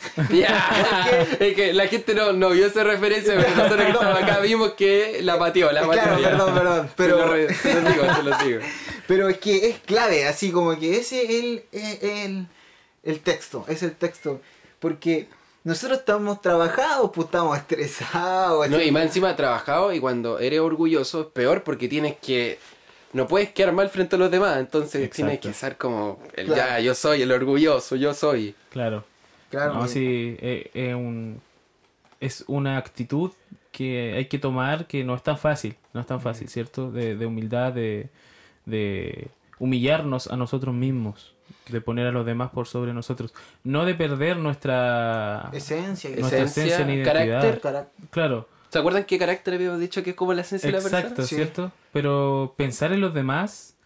Ya, 0.30 1.06
es 1.38 1.54
que 1.54 1.74
la 1.74 1.86
gente 1.86 2.14
no, 2.14 2.32
no 2.32 2.48
vio 2.50 2.66
esa 2.66 2.82
referencia, 2.84 3.34
pero 3.36 3.50
nosotros 3.54 3.84
que 3.84 3.90
estamos 3.92 4.22
acá 4.22 4.38
vimos 4.40 4.72
que 4.72 5.20
la 5.22 5.38
pateó, 5.38 5.70
la 5.72 5.86
pateó. 5.86 6.02
Claro, 6.16 6.22
perdón, 6.22 6.54
perdón, 6.54 6.86
Se 6.88 6.92
pero- 6.96 7.16
lo, 7.18 7.32
re- 7.32 7.54
se 7.54 7.74
lo 7.74 7.80
digo, 7.90 8.04
se 8.14 8.22
lo 8.22 8.38
digo. 8.38 8.60
Pero 9.06 9.28
es 9.28 9.38
que 9.38 9.68
es 9.68 9.78
clave, 9.80 10.24
así 10.26 10.52
como 10.52 10.78
que 10.78 10.96
ese 10.98 11.22
es 11.24 11.30
el, 11.30 11.64
el, 11.72 12.10
el, 12.10 12.46
el 13.02 13.20
texto, 13.20 13.64
es 13.68 13.82
el 13.82 13.92
texto. 13.94 14.40
Porque 14.78 15.28
nosotros 15.64 15.98
estamos 16.00 16.40
trabajados, 16.40 17.10
pues 17.14 17.26
estamos 17.26 17.56
estresados. 17.58 18.68
No, 18.68 18.76
así. 18.76 18.86
y 18.86 18.90
más 18.90 19.02
encima 19.04 19.36
trabajado 19.36 19.92
y 19.92 20.00
cuando 20.00 20.38
eres 20.38 20.60
orgulloso 20.60 21.20
es 21.22 21.26
peor 21.28 21.62
porque 21.62 21.88
tienes 21.88 22.16
que... 22.18 22.58
No 23.12 23.26
puedes 23.26 23.50
quedar 23.50 23.72
mal 23.72 23.88
frente 23.90 24.14
a 24.14 24.18
los 24.20 24.30
demás, 24.30 24.58
entonces 24.58 24.94
Exacto. 25.02 25.16
tienes 25.16 25.40
que 25.40 25.52
ser 25.52 25.76
como 25.76 26.20
el 26.34 26.46
Claro. 26.46 26.62
ya, 26.62 26.80
yo 26.80 26.94
soy 26.94 27.22
el 27.22 27.32
orgulloso, 27.32 27.96
yo 27.96 28.14
soy. 28.14 28.54
Claro. 28.70 29.04
Claro, 29.50 29.74
No, 29.74 29.88
sí, 29.88 30.36
eh, 30.40 30.70
es, 30.74 30.94
un, 30.94 31.40
es 32.20 32.44
una 32.46 32.76
actitud 32.78 33.32
que 33.72 34.14
hay 34.16 34.26
que 34.26 34.38
tomar 34.38 34.86
que 34.86 35.02
no 35.02 35.16
es 35.16 35.24
tan 35.24 35.36
fácil, 35.38 35.74
no 35.92 36.00
es 36.00 36.06
tan 36.06 36.20
fácil, 36.20 36.48
¿cierto? 36.48 36.92
De, 36.92 37.16
de 37.16 37.26
humildad, 37.26 37.72
de, 37.72 38.10
de 38.64 39.26
humillarnos 39.58 40.28
a 40.28 40.36
nosotros 40.36 40.72
mismos, 40.72 41.34
de 41.70 41.80
poner 41.80 42.06
a 42.06 42.12
los 42.12 42.24
demás 42.26 42.50
por 42.50 42.66
sobre 42.66 42.92
nosotros, 42.92 43.32
no 43.64 43.84
de 43.84 43.94
perder 43.94 44.36
nuestra, 44.36 45.50
esencia. 45.52 46.10
y- 46.10 46.14
nuestra 46.16 46.38
Esencia, 46.40 46.64
esencia 46.64 46.86
ni 46.86 46.94
identidad. 46.94 47.60
carácter. 47.60 47.88
Claro, 48.10 48.48
¿Se 48.70 48.78
acuerdan 48.78 49.02
qué 49.04 49.18
carácter 49.18 49.54
habíamos 49.54 49.80
dicho 49.80 50.02
que 50.04 50.10
es 50.10 50.16
como 50.16 50.32
la 50.32 50.42
esencia 50.42 50.68
de 50.68 50.72
la 50.76 50.78
persona? 50.80 51.00
exacto, 51.00 51.22
Sí. 51.24 51.34
¿cierto? 51.34 51.72
Pero 51.92 52.54
pensar 52.56 52.92
en 52.92 53.00
los 53.00 53.12
demás, 53.12 53.76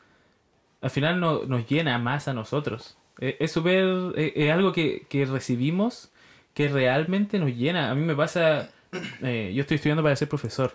al 0.82 0.90
final 0.90 1.20
no, 1.20 1.44
nos 1.44 1.66
llena 1.66 1.98
más 1.98 2.28
a 2.28 2.34
nosotros. 2.34 2.96
Eh, 3.18 3.36
Es 3.40 3.52
súper, 3.52 3.84
eh, 4.16 4.32
es 4.36 4.50
algo 4.52 4.72
que, 4.72 5.06
que 5.08 5.24
recibimos 5.24 6.10
que 6.52 6.68
realmente 6.68 7.38
nos 7.38 7.50
llena. 7.56 7.90
A 7.90 7.94
mí 7.94 8.02
me 8.02 8.14
pasa, 8.14 8.68
eh, 9.22 9.52
yo 9.54 9.62
estoy 9.62 9.76
estudiando 9.76 10.02
para 10.02 10.14
ser 10.16 10.28
profesor. 10.28 10.72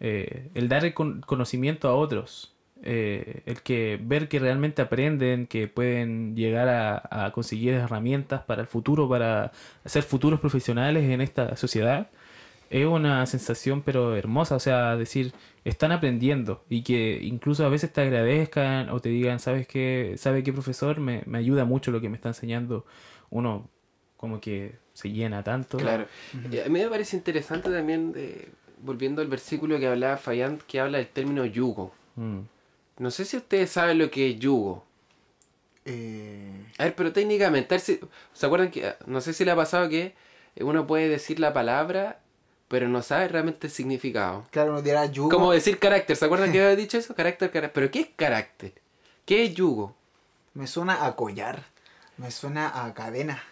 Eh, 0.00 0.50
el 0.54 0.68
dar 0.68 0.84
el 0.84 0.92
con- 0.94 1.22
conocimiento 1.22 1.88
a 1.88 1.94
otros, 1.94 2.54
eh, 2.82 3.42
el 3.46 3.60
que 3.62 3.98
ver 4.02 4.28
que 4.28 4.38
realmente 4.38 4.82
aprenden, 4.82 5.46
que 5.46 5.66
pueden 5.68 6.36
llegar 6.36 6.68
a, 6.68 7.26
a 7.26 7.32
conseguir 7.32 7.74
herramientas 7.74 8.42
para 8.42 8.62
el 8.62 8.68
futuro, 8.68 9.08
para 9.08 9.52
ser 9.84 10.02
futuros 10.04 10.40
profesionales 10.40 11.04
en 11.10 11.20
esta 11.20 11.56
sociedad, 11.56 12.08
es 12.70 12.86
una 12.86 13.24
sensación 13.26 13.82
pero 13.82 14.14
hermosa, 14.14 14.56
o 14.56 14.60
sea, 14.60 14.94
decir, 14.96 15.32
están 15.64 15.90
aprendiendo 15.90 16.64
y 16.68 16.82
que 16.82 17.18
incluso 17.22 17.64
a 17.64 17.68
veces 17.70 17.92
te 17.92 18.02
agradezcan 18.02 18.90
o 18.90 19.00
te 19.00 19.08
digan, 19.08 19.38
¿sabes 19.40 19.66
qué? 19.66 20.14
¿Sabe 20.18 20.42
qué 20.42 20.52
profesor? 20.52 21.00
Me, 21.00 21.22
me 21.26 21.38
ayuda 21.38 21.64
mucho 21.64 21.90
lo 21.90 22.00
que 22.00 22.08
me 22.10 22.16
está 22.16 22.28
enseñando. 22.28 22.84
Uno 23.30 23.68
como 24.18 24.40
que 24.40 24.74
se 24.92 25.10
llena 25.10 25.42
tanto. 25.42 25.78
Claro. 25.78 26.06
A 26.34 26.68
mí 26.68 26.78
me 26.80 26.88
parece 26.88 27.16
interesante 27.16 27.70
también, 27.70 28.12
de- 28.12 28.48
volviendo 28.82 29.22
al 29.22 29.28
versículo 29.28 29.78
que 29.78 29.86
hablaba 29.88 30.16
Fayant, 30.18 30.60
que 30.62 30.78
habla 30.80 30.98
del 30.98 31.08
término 31.08 31.44
yugo. 31.46 31.94
Mm. 32.16 32.40
No 32.98 33.10
sé 33.10 33.24
si 33.24 33.36
ustedes 33.36 33.70
saben 33.70 33.98
lo 33.98 34.10
que 34.10 34.30
es 34.30 34.38
yugo. 34.38 34.84
eh, 35.84 36.64
A 36.78 36.84
ver, 36.84 36.94
pero 36.94 37.12
técnicamente, 37.12 37.74
a 37.74 37.78
ver 37.78 37.80
si- 37.80 38.00
¿se 38.34 38.46
acuerdan 38.46 38.70
que, 38.70 38.94
no 39.06 39.20
sé 39.20 39.32
si 39.32 39.44
le 39.44 39.50
ha 39.52 39.56
pasado 39.56 39.88
que 39.88 40.14
uno 40.60 40.86
puede 40.86 41.08
decir 41.08 41.40
la 41.40 41.52
palabra, 41.52 42.20
pero 42.68 42.88
no 42.88 43.02
sabe 43.02 43.28
realmente 43.28 43.66
el 43.68 43.72
significado? 43.72 44.46
claro, 44.50 44.72
uno 44.72 44.82
dirá 44.82 45.06
yugo. 45.06 45.30
Como 45.30 45.52
decir 45.52 45.78
carácter, 45.78 46.16
¿se 46.16 46.24
acuerdan 46.24 46.52
que 46.52 46.60
había 46.62 46.76
dicho 46.76 46.98
eso? 46.98 47.14
Carácter, 47.14 47.50
carácter. 47.50 47.72
¿Pero 47.72 47.90
qué 47.90 48.00
es 48.00 48.08
carácter? 48.16 48.72
¿Qué 49.24 49.44
es 49.44 49.54
yugo? 49.54 49.94
Me 50.54 50.66
suena 50.66 51.06
a 51.06 51.14
collar. 51.16 51.64
Me 52.18 52.30
suena 52.30 52.84
a 52.84 52.92
cadena. 52.94 53.42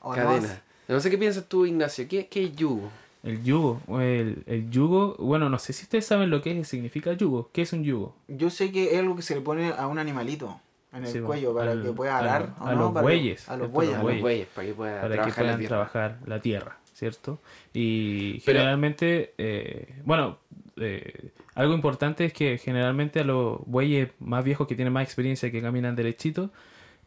¿O 0.00 0.10
no? 0.10 0.16
Cadena. 0.16 0.62
No 0.88 1.00
sé 1.00 1.10
qué 1.10 1.18
piensas 1.18 1.44
tú, 1.48 1.64
Ignacio. 1.66 2.06
¿Qué, 2.08 2.26
qué 2.28 2.44
es 2.44 2.56
yugo? 2.56 2.90
El 3.26 3.42
yugo, 3.42 3.82
el, 4.00 4.44
el 4.46 4.70
yugo, 4.70 5.16
bueno, 5.18 5.48
no 5.50 5.58
sé 5.58 5.72
si 5.72 5.82
ustedes 5.82 6.06
saben 6.06 6.30
lo 6.30 6.40
que 6.42 6.58
es- 6.60 6.68
significa 6.68 7.12
yugo. 7.12 7.50
¿Qué 7.52 7.62
es 7.62 7.72
un 7.72 7.82
yugo? 7.82 8.14
Yo 8.28 8.50
sé 8.50 8.70
que 8.70 8.92
es 8.94 8.98
algo 9.00 9.16
que 9.16 9.22
se 9.22 9.34
le 9.34 9.40
pone 9.40 9.70
a 9.76 9.86
un 9.88 9.98
animalito 9.98 10.60
en 10.92 11.04
el 11.04 11.12
Sí, 11.12 11.18
cuello 11.20 11.52
para 11.54 11.72
al- 11.72 11.82
que 11.82 11.92
pueda 11.92 12.18
arar. 12.18 12.54
¿o 12.60 12.64
a 12.66 12.72
no? 12.74 12.80
los 12.82 12.92
Para- 12.92 13.02
bueyes, 13.02 13.48
A 13.48 13.56
los 13.56 13.70
bueyes. 13.70 13.96
A 13.96 14.02
los 14.04 14.20
bueyes, 14.20 14.46
para 14.54 14.66
que 14.68 14.74
puedan 14.74 15.00
para 15.00 15.08
que 15.08 15.14
trabajar 15.16 15.28
la 15.28 15.42
puedan 15.42 15.58
tierra. 15.58 15.68
trabajar 15.68 16.18
la 16.26 16.40
tierra, 16.40 16.78
¿cierto? 16.94 17.38
Y 17.74 18.40
Pero- 18.40 18.58
generalmente, 18.60 19.34
eh, 19.38 19.94
bueno, 20.04 20.38
eh, 20.76 21.30
algo 21.56 21.74
importante 21.74 22.26
es 22.26 22.32
que 22.32 22.58
generalmente 22.58 23.20
a 23.20 23.24
los 23.24 23.58
bueyes 23.66 24.10
más 24.20 24.44
viejos 24.44 24.68
que 24.68 24.76
tienen 24.76 24.92
más 24.92 25.02
experiencia, 25.04 25.50
que 25.50 25.60
caminan 25.60 25.96
derechito, 25.96 26.50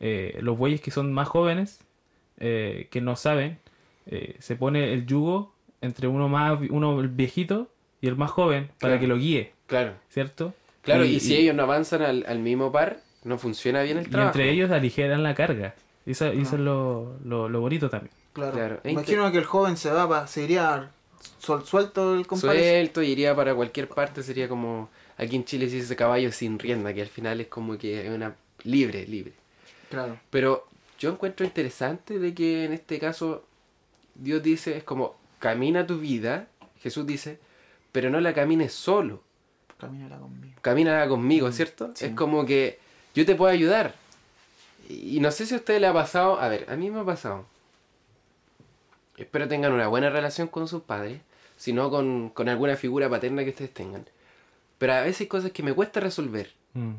eh, 0.02 0.38
los 0.42 0.58
bueyes 0.58 0.82
que 0.82 0.92
son 0.92 1.14
más 1.14 1.30
jóvenes, 1.30 1.80
eh, 2.40 2.88
que 2.92 3.00
no 3.00 3.16
saben, 3.16 3.58
eh, 4.06 4.36
se 4.40 4.56
pone 4.58 4.92
el 4.94 5.06
yugo 5.06 5.54
entre 5.82 6.08
uno 6.08 6.28
más 6.30 6.60
uno 6.70 7.00
el 7.00 7.08
viejito 7.08 7.68
y 8.02 8.08
el 8.08 8.16
más 8.16 8.32
joven 8.32 8.68
para 8.80 8.94
Claro. 8.94 9.00
que 9.00 9.08
lo 9.08 9.18
guíe, 9.18 9.54
Claro. 9.68 9.94
¿cierto? 10.10 10.54
Claro, 10.82 11.06
y, 11.06 11.20
si 11.20 11.36
ellos 11.36 11.56
no 11.56 11.64
avanzan 11.64 12.02
al, 12.02 12.26
al 12.28 12.40
mismo 12.40 12.72
par, 12.72 13.00
no 13.24 13.38
funciona 13.38 13.82
bien 13.84 13.98
el 13.98 14.08
y 14.08 14.10
trabajo. 14.10 14.30
entre 14.38 14.50
ellos 14.52 14.72
aligeran 14.72 15.22
la 15.24 15.36
carga. 15.36 15.76
Y 16.06 16.12
eso, 16.12 16.34
y 16.34 16.42
eso 16.42 16.56
es 16.56 16.62
lo, 16.62 17.18
lo, 17.24 17.50
lo 17.50 17.60
bonito 17.62 17.90
también. 17.90 18.12
Claro. 18.34 18.54
Claro. 18.54 18.80
E 18.84 18.92
Imagino 18.92 19.32
que 19.32 19.38
el 19.38 19.46
joven 19.46 19.76
se 19.78 19.92
va, 19.92 20.08
pa- 20.08 20.26
se 20.28 20.44
iría 20.46 20.90
sol- 21.40 21.66
suelto 21.66 22.16
el 22.16 22.26
compadre. 22.26 22.60
Suelto, 22.60 23.02
iría 23.04 23.36
para 23.36 23.54
cualquier 23.54 23.88
parte, 23.90 24.24
sería 24.24 24.48
como... 24.48 24.90
Aquí 25.18 25.36
en 25.36 25.44
Chile 25.44 25.68
se 25.70 25.76
dice 25.76 25.96
caballo 25.98 26.32
sin 26.32 26.58
rienda, 26.58 26.94
que 26.94 27.02
al 27.02 27.10
final 27.10 27.42
es 27.42 27.48
como 27.48 27.78
que 27.78 28.06
es 28.08 28.10
una 28.10 28.34
libre, 28.64 29.06
libre. 29.06 29.34
Claro. 29.90 30.18
Pero 30.30 30.66
yo 30.98 31.10
encuentro 31.12 31.46
interesante 31.46 32.18
de 32.20 32.34
que 32.34 32.64
en 32.64 32.72
este 32.74 32.98
caso 33.00 33.44
Dios 34.16 34.42
dice, 34.42 34.78
es 34.78 34.84
como, 34.86 35.16
camina 35.40 35.88
tu 35.88 36.00
vida, 36.00 36.48
Jesús 36.82 37.06
dice, 37.08 37.40
pero 37.92 38.10
no 38.10 38.20
la 38.20 38.34
camines 38.34 38.74
solo, 38.74 39.24
Camínala 39.80 40.18
conmigo. 40.20 40.60
camínala 40.62 41.08
conmigo, 41.08 41.48
Mm, 41.50 41.54
¿cierto? 41.54 41.92
sí. 41.96 42.06
Es 42.06 42.12
como 42.14 42.46
que 42.46 42.80
yo 43.16 43.26
te 43.26 43.36
puedo 43.36 43.52
ayudar. 43.52 43.96
Y 44.90 45.20
no 45.20 45.32
sé 45.32 45.46
si 45.46 45.54
a 45.54 45.58
usted 45.58 45.80
le 45.80 45.88
ha 45.88 45.94
pasado, 45.94 46.40
a 46.40 46.48
ver, 46.50 46.66
a 46.70 46.76
mí 46.76 46.90
me 46.92 47.00
ha 47.00 47.04
pasado. 47.06 47.46
Espero 49.18 49.48
tengan 49.48 49.74
una 49.74 49.88
buena 49.88 50.10
relación 50.10 50.48
con 50.48 50.68
sus 50.68 50.84
padres, 50.84 51.20
si 51.58 51.74
no 51.74 51.90
con, 51.90 52.30
con 52.30 52.48
alguna 52.50 52.76
figura 52.78 53.10
paterna 53.10 53.44
que 53.44 53.50
ustedes 53.50 53.74
tengan. 53.74 54.06
Pero 54.78 54.94
a 54.94 55.02
veces 55.02 55.22
hay 55.22 55.28
cosas 55.28 55.52
que 55.52 55.62
me 55.64 55.74
cuesta 55.74 56.00
resolver. 56.00 56.52
Mm. 56.74 56.94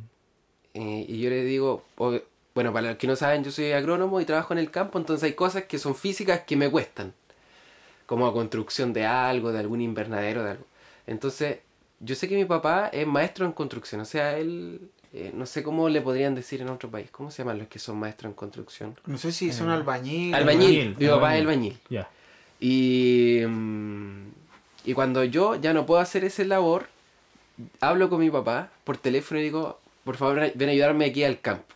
Eh, 0.74 1.06
y 1.08 1.20
yo 1.20 1.30
le 1.30 1.42
digo, 1.44 1.82
o- 1.96 2.18
bueno, 2.54 2.72
para 2.72 2.88
los 2.88 2.96
que 2.98 3.06
no 3.06 3.16
saben, 3.16 3.42
yo 3.42 3.50
soy 3.50 3.72
agrónomo 3.72 4.20
y 4.20 4.24
trabajo 4.26 4.52
en 4.52 4.58
el 4.58 4.70
campo, 4.70 4.98
entonces 4.98 5.24
hay 5.24 5.32
cosas 5.34 5.64
que 5.64 5.78
son 5.78 5.94
físicas 5.94 6.40
que 6.46 6.56
me 6.56 6.70
cuestan. 6.70 7.14
Como 8.10 8.32
construcción 8.32 8.92
de 8.92 9.06
algo, 9.06 9.52
de 9.52 9.60
algún 9.60 9.80
invernadero, 9.80 10.42
de 10.42 10.50
algo. 10.50 10.64
Entonces, 11.06 11.58
yo 12.00 12.16
sé 12.16 12.26
que 12.28 12.34
mi 12.34 12.44
papá 12.44 12.88
es 12.92 13.06
maestro 13.06 13.46
en 13.46 13.52
construcción, 13.52 14.00
o 14.00 14.04
sea, 14.04 14.36
él, 14.36 14.80
eh, 15.12 15.30
no 15.32 15.46
sé 15.46 15.62
cómo 15.62 15.88
le 15.88 16.00
podrían 16.00 16.34
decir 16.34 16.60
en 16.60 16.70
otro 16.70 16.90
país, 16.90 17.08
¿cómo 17.12 17.30
se 17.30 17.38
llaman 17.38 17.58
los 17.58 17.68
que 17.68 17.78
son 17.78 17.98
maestros 18.00 18.30
en 18.30 18.34
construcción? 18.34 18.96
No 19.06 19.16
sé 19.16 19.30
si 19.30 19.52
son 19.52 19.70
Eh, 19.70 19.74
albañil. 19.74 20.34
Albañil, 20.34 20.66
albañil, 20.80 20.96
mi 20.98 21.06
papá 21.06 21.36
es 21.36 21.40
albañil. 21.42 21.78
Ya. 21.88 22.08
Y, 22.58 23.42
mm, 23.46 24.22
y 24.86 24.92
cuando 24.94 25.22
yo 25.22 25.54
ya 25.54 25.72
no 25.72 25.86
puedo 25.86 26.00
hacer 26.00 26.24
esa 26.24 26.42
labor, 26.42 26.88
hablo 27.80 28.10
con 28.10 28.18
mi 28.18 28.28
papá 28.28 28.70
por 28.82 28.96
teléfono 28.96 29.38
y 29.38 29.44
digo, 29.44 29.78
por 30.02 30.16
favor, 30.16 30.50
ven 30.52 30.68
a 30.68 30.72
ayudarme 30.72 31.04
aquí 31.04 31.22
al 31.22 31.38
campo. 31.40 31.74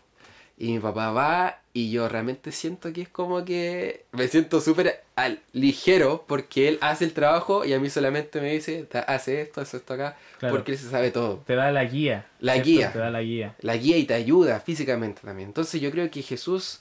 Y 0.59 0.73
mi 0.73 0.81
papá 0.81 1.12
va 1.12 1.61
y 1.76 1.90
yo 1.90 2.08
realmente 2.08 2.52
siento 2.52 2.92
que 2.92 3.02
es 3.02 3.08
como 3.08 3.44
que 3.44 4.04
me 4.12 4.28
siento 4.28 4.60
súper 4.60 5.02
al- 5.16 5.40
ligero 5.52 6.24
porque 6.26 6.68
él 6.68 6.78
hace 6.80 7.04
el 7.04 7.12
trabajo 7.12 7.64
y 7.64 7.72
a 7.72 7.80
mí 7.80 7.90
solamente 7.90 8.40
me 8.40 8.52
dice, 8.52 8.84
"Ta- 8.84 9.00
hace 9.00 9.40
esto, 9.42 9.60
hace 9.60 9.78
esto 9.78 9.92
acá, 9.94 10.16
Claro. 10.38 10.54
porque 10.54 10.70
él 10.72 10.78
se 10.78 10.88
sabe 10.88 11.10
todo. 11.10 11.42
Te 11.46 11.56
da 11.56 11.72
la 11.72 11.84
guía. 11.84 12.26
La 12.38 12.52
¿cierto? 12.54 12.68
guía. 12.70 12.92
Te 12.92 12.98
da 13.00 13.10
la 13.10 13.22
guía. 13.22 13.56
La 13.60 13.76
guía 13.76 13.98
y 13.98 14.04
te 14.04 14.14
ayuda 14.14 14.60
físicamente 14.60 15.20
también. 15.24 15.48
Entonces 15.48 15.80
yo 15.80 15.90
creo 15.90 16.08
que 16.10 16.22
Jesús 16.22 16.78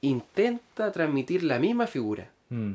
intenta 0.00 0.90
transmitir 0.92 1.44
la 1.44 1.58
misma 1.58 1.86
figura. 1.86 2.28
Mm. 2.50 2.72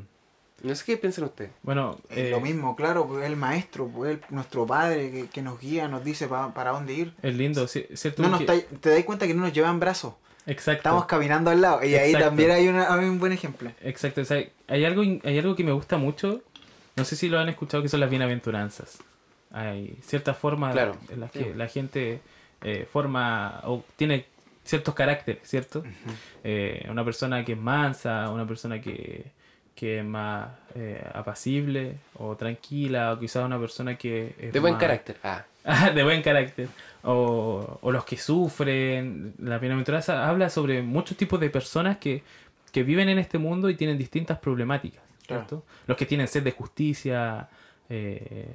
No 0.62 0.74
sé 0.74 0.84
qué 0.86 0.96
piensan 0.96 1.24
ustedes. 1.24 1.50
Bueno, 1.62 1.98
Es 2.10 2.18
eh, 2.18 2.30
lo 2.30 2.40
mismo, 2.40 2.74
claro, 2.74 3.06
pues 3.06 3.24
el 3.24 3.36
maestro, 3.36 3.86
pues 3.86 4.12
el- 4.12 4.20
nuestro 4.30 4.66
padre 4.66 5.10
que, 5.12 5.26
que 5.28 5.42
nos 5.42 5.60
guía, 5.60 5.86
nos 5.86 6.02
dice 6.04 6.26
pa- 6.26 6.52
para 6.52 6.72
dónde 6.72 6.94
ir. 6.94 7.14
es 7.22 7.34
lindo, 7.36 7.64
ci- 7.66 7.86
¿cierto? 7.94 8.22
No 8.22 8.30
nos 8.30 8.44
te 8.44 8.90
das 8.90 9.04
cuenta 9.04 9.26
que 9.28 9.34
no 9.34 9.42
nos 9.42 9.52
llevan 9.52 9.78
brazos. 9.78 10.14
Exacto. 10.48 10.78
Estamos 10.88 11.06
caminando 11.06 11.50
al 11.50 11.60
lado. 11.60 11.84
Y 11.84 11.94
ahí 11.94 12.12
también 12.12 12.50
hay, 12.50 12.68
una, 12.68 12.92
hay 12.92 13.04
un 13.04 13.18
buen 13.18 13.32
ejemplo. 13.32 13.70
Exacto, 13.82 14.22
o 14.22 14.24
sea, 14.24 14.42
hay 14.66 14.84
algo, 14.84 15.02
hay 15.02 15.38
algo 15.38 15.54
que 15.54 15.62
me 15.62 15.72
gusta 15.72 15.98
mucho, 15.98 16.42
no 16.96 17.04
sé 17.04 17.16
si 17.16 17.28
lo 17.28 17.38
han 17.38 17.48
escuchado, 17.48 17.82
que 17.82 17.88
son 17.88 18.00
las 18.00 18.10
bienaventuranzas. 18.10 18.98
Hay 19.52 19.96
ciertas 20.02 20.36
formas 20.36 20.72
Claro, 20.72 20.96
en 21.10 21.20
las 21.20 21.32
sí. 21.32 21.38
que 21.38 21.54
la 21.54 21.68
gente 21.68 22.20
eh, 22.62 22.86
forma 22.90 23.60
o 23.64 23.84
tiene 23.96 24.26
ciertos 24.64 24.94
caracteres, 24.94 25.48
¿cierto? 25.48 25.82
Eh, 26.44 26.86
una 26.90 27.04
persona 27.04 27.44
que 27.44 27.52
es 27.52 27.58
mansa, 27.58 28.30
una 28.30 28.46
persona 28.46 28.80
que, 28.80 29.24
que 29.78 29.98
es 30.00 30.04
más 30.04 30.48
eh, 30.74 31.00
apacible 31.14 31.94
o 32.14 32.34
tranquila, 32.36 33.12
o 33.12 33.18
quizás 33.20 33.44
una 33.44 33.58
persona 33.60 33.96
que 33.96 34.34
es 34.38 34.52
De 34.52 34.58
buen 34.58 34.74
más- 34.74 34.80
carácter. 34.80 35.16
Ah, 35.22 35.44
de 35.94 36.02
buen 36.02 36.20
carácter. 36.22 36.68
O, 37.04 37.78
o 37.80 37.92
los 37.92 38.04
que 38.04 38.16
sufren. 38.16 39.34
La 39.38 39.58
bienaventuranza 39.58 40.28
habla 40.28 40.50
sobre 40.50 40.82
muchos 40.82 41.16
tipos 41.16 41.38
de 41.38 41.48
personas 41.50 41.98
que, 41.98 42.22
que 42.72 42.82
viven 42.82 43.08
en 43.08 43.18
este 43.18 43.38
mundo 43.38 43.70
y 43.70 43.76
tienen 43.76 43.96
distintas 43.98 44.38
problemáticas. 44.38 45.02
Claro. 45.26 45.62
Los 45.86 45.96
que 45.96 46.06
tienen 46.06 46.26
sed 46.26 46.42
de 46.42 46.52
justicia. 46.52 47.48
eh, 47.88 48.46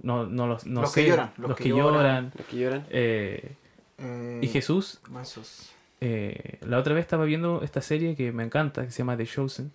no, 0.00 0.26
no 0.26 0.48
los, 0.48 0.66
no 0.66 0.80
Los 0.80 0.92
que 0.94 1.06
lloran, 1.06 1.30
Los, 1.36 1.50
los 1.50 1.56
que, 1.58 1.62
que 1.64 1.68
lloran. 1.70 1.94
lloran. 1.94 2.32
los 2.36 2.46
que 2.48 2.56
lloran. 2.58 2.86
eh, 2.90 3.52
Eh, 3.98 4.40
y 4.42 4.48
Jesús, 4.48 5.00
mansos. 5.10 5.70
eh, 6.00 6.58
la 6.62 6.78
otra 6.78 6.92
vez 6.94 7.02
estaba 7.02 7.24
viendo 7.24 7.60
esta 7.62 7.80
serie 7.80 8.16
que 8.16 8.32
me 8.32 8.42
encanta, 8.42 8.84
que 8.84 8.90
se 8.90 8.98
llama 8.98 9.16
The 9.16 9.26
Chosen. 9.26 9.70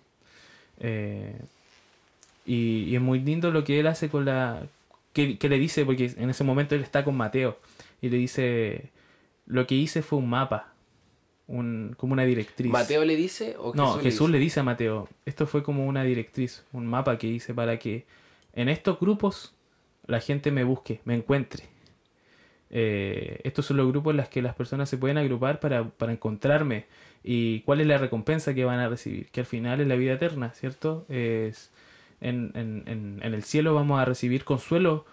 Eh, 0.80 1.38
y, 2.46 2.84
y 2.84 2.96
es 2.96 3.00
muy 3.00 3.20
lindo 3.20 3.50
lo 3.50 3.64
que 3.64 3.80
él 3.80 3.86
hace 3.86 4.08
con 4.08 4.24
la... 4.24 4.66
Que, 5.12 5.38
que 5.38 5.48
le 5.48 5.58
dice, 5.58 5.84
porque 5.84 6.12
en 6.16 6.30
ese 6.30 6.44
momento 6.44 6.74
él 6.74 6.82
está 6.82 7.04
con 7.04 7.16
Mateo, 7.16 7.58
y 8.00 8.08
le 8.08 8.18
dice, 8.18 8.90
lo 9.46 9.66
que 9.66 9.74
hice 9.74 10.02
fue 10.02 10.18
un 10.18 10.28
mapa, 10.28 10.72
un, 11.48 11.94
como 11.96 12.12
una 12.12 12.24
directriz. 12.24 12.70
¿Mateo 12.70 13.04
le 13.04 13.16
dice 13.16 13.56
o 13.58 13.74
No, 13.74 13.98
Jesús, 13.98 14.30
le 14.30 14.38
dice 14.38 14.60
a 14.60 14.62
Mateo, 14.62 15.08
esto 15.24 15.46
fue 15.46 15.62
como 15.62 15.86
una 15.86 16.04
directriz, 16.04 16.64
un 16.72 16.86
mapa 16.86 17.18
que 17.18 17.26
hice 17.26 17.54
para 17.54 17.78
que 17.78 18.04
en 18.52 18.68
estos 18.68 19.00
grupos 19.00 19.54
la 20.06 20.20
gente 20.20 20.52
me 20.52 20.62
busque, 20.64 21.00
me 21.04 21.14
encuentre. 21.14 21.64
Eh, 22.70 23.40
estos 23.44 23.66
son 23.66 23.78
los 23.78 23.88
grupos 23.88 24.10
en 24.12 24.18
los 24.18 24.28
que 24.28 24.42
las 24.42 24.54
personas 24.54 24.88
se 24.90 24.98
pueden 24.98 25.16
agrupar 25.18 25.58
para, 25.60 25.84
para 25.88 26.12
encontrarme 26.12 26.84
y 27.24 27.60
cuál 27.62 27.80
es 27.80 27.86
la 27.86 27.98
recompensa 27.98 28.54
que 28.54 28.64
van 28.64 28.78
a 28.78 28.88
recibir, 28.88 29.28
que 29.30 29.40
al 29.40 29.46
final 29.46 29.80
es 29.80 29.86
la 29.86 29.96
vida 29.96 30.12
eterna, 30.14 30.50
¿cierto? 30.54 31.04
Es 31.08 31.70
en, 32.20 32.52
en, 32.54 32.82
en, 32.86 33.20
en 33.22 33.34
el 33.34 33.42
cielo 33.42 33.74
vamos 33.74 34.00
a 34.00 34.04
recibir 34.04 34.44
consuelo 34.44 35.04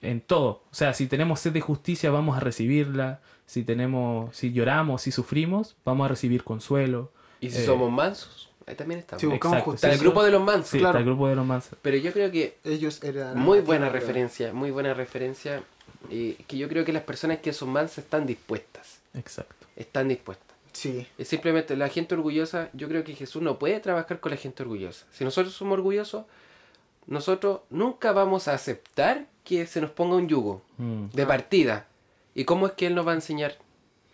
en 0.00 0.20
todo. 0.20 0.62
O 0.70 0.74
sea, 0.74 0.92
si 0.94 1.06
tenemos 1.06 1.40
sed 1.40 1.52
de 1.52 1.60
justicia, 1.60 2.10
vamos 2.10 2.36
a 2.36 2.40
recibirla. 2.40 3.20
Si 3.46 3.64
tenemos, 3.64 4.34
si 4.36 4.52
lloramos, 4.52 5.02
si 5.02 5.12
sufrimos, 5.12 5.76
vamos 5.84 6.04
a 6.06 6.08
recibir 6.08 6.42
consuelo. 6.44 7.10
Y 7.40 7.50
si 7.50 7.62
Eh, 7.62 7.66
somos 7.66 7.90
mansos, 7.90 8.50
ahí 8.66 8.74
también 8.74 9.00
estamos. 9.00 9.20
Sí, 9.20 9.26
buscamos 9.26 9.58
Exacto, 9.58 9.74
Está 9.74 9.92
el 9.92 9.98
grupo 9.98 10.22
de 10.24 10.30
los 10.30 10.42
mansos. 10.42 10.68
Sí, 10.70 10.78
claro. 10.78 10.90
está 10.90 10.98
el 11.00 11.04
grupo 11.06 11.28
de 11.28 11.36
los 11.36 11.46
mansos. 11.46 11.78
Pero 11.82 11.96
yo 11.98 12.12
creo 12.12 12.30
que 12.30 12.56
Ellos 12.64 13.02
heredarán 13.02 13.38
muy 13.38 13.60
buena 13.60 13.88
referencia, 13.90 14.52
muy 14.52 14.70
buena 14.70 14.94
referencia. 14.94 15.62
Y 16.10 16.34
que 16.34 16.56
yo 16.58 16.68
creo 16.68 16.84
que 16.84 16.92
las 16.92 17.02
personas 17.04 17.38
que 17.38 17.52
son 17.52 17.70
mansas 17.70 17.98
están 17.98 18.26
dispuestas. 18.26 19.00
Exacto. 19.14 19.66
Están 19.76 20.08
dispuestas. 20.08 20.48
Sí, 20.72 21.06
Es 21.18 21.28
simplemente 21.28 21.76
la 21.76 21.88
gente 21.90 22.14
orgullosa, 22.14 22.70
yo 22.72 22.88
creo 22.88 23.04
que 23.04 23.14
Jesús 23.14 23.42
no 23.42 23.58
puede 23.58 23.78
trabajar 23.80 24.20
con 24.20 24.30
la 24.30 24.38
gente 24.38 24.62
orgullosa. 24.62 25.04
Si 25.12 25.22
nosotros 25.22 25.52
somos 25.54 25.74
orgullosos, 25.74 26.24
nosotros 27.06 27.60
nunca 27.70 28.12
vamos 28.12 28.48
a 28.48 28.54
aceptar 28.54 29.26
que 29.44 29.66
se 29.66 29.80
nos 29.80 29.90
ponga 29.90 30.16
un 30.16 30.28
yugo 30.28 30.62
Mm. 30.78 31.06
de 31.12 31.26
partida. 31.26 31.86
¿Y 32.34 32.44
cómo 32.44 32.66
es 32.66 32.72
que 32.72 32.86
Él 32.86 32.94
nos 32.94 33.06
va 33.06 33.12
a 33.12 33.16
enseñar? 33.16 33.56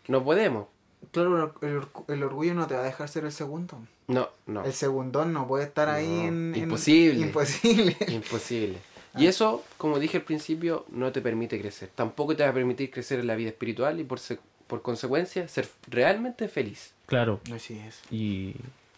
No 0.09 0.25
podemos. 0.25 0.67
claro, 1.13 1.55
el, 1.63 1.83
el 2.09 2.23
orgullo 2.25 2.55
no 2.55 2.67
te 2.67 2.75
va 2.75 2.81
a 2.81 2.85
dejar 2.85 3.09
ser 3.09 3.25
el 3.25 3.31
segundo. 3.33 3.79
No, 4.09 4.29
no. 4.47 4.65
El 4.65 4.73
segundón 4.73 5.33
no 5.33 5.47
puede 5.47 5.65
estar 5.65 5.89
ahí 5.89 6.09
No, 6.09 6.23
en, 6.29 6.55
en- 6.57 6.63
imposible. 6.65 7.21
Imposible. 7.27 7.97
Imposible. 8.09 8.79
Y 9.17 9.27
eso, 9.27 9.65
como 9.79 9.99
dije 9.99 10.19
al 10.19 10.23
principio, 10.25 10.85
no 10.91 11.11
te 11.13 11.21
permite 11.21 11.61
crecer. 11.61 11.89
Tampoco 11.95 12.37
te 12.37 12.43
va 12.45 12.51
a 12.51 12.53
permitir 12.53 12.91
crecer 12.91 13.21
en 13.21 13.27
la 13.27 13.35
vida 13.37 13.49
espiritual 13.49 13.99
y 14.01 14.05
por, 14.05 14.21
se- 14.21 14.39
por 14.67 14.83
consecuencia 14.83 15.49
ser 15.49 15.69
realmente 15.89 16.49
feliz. 16.49 16.93
Claro. 17.07 17.41
Así 17.53 17.79
es. 17.79 18.01
Y 18.11 18.55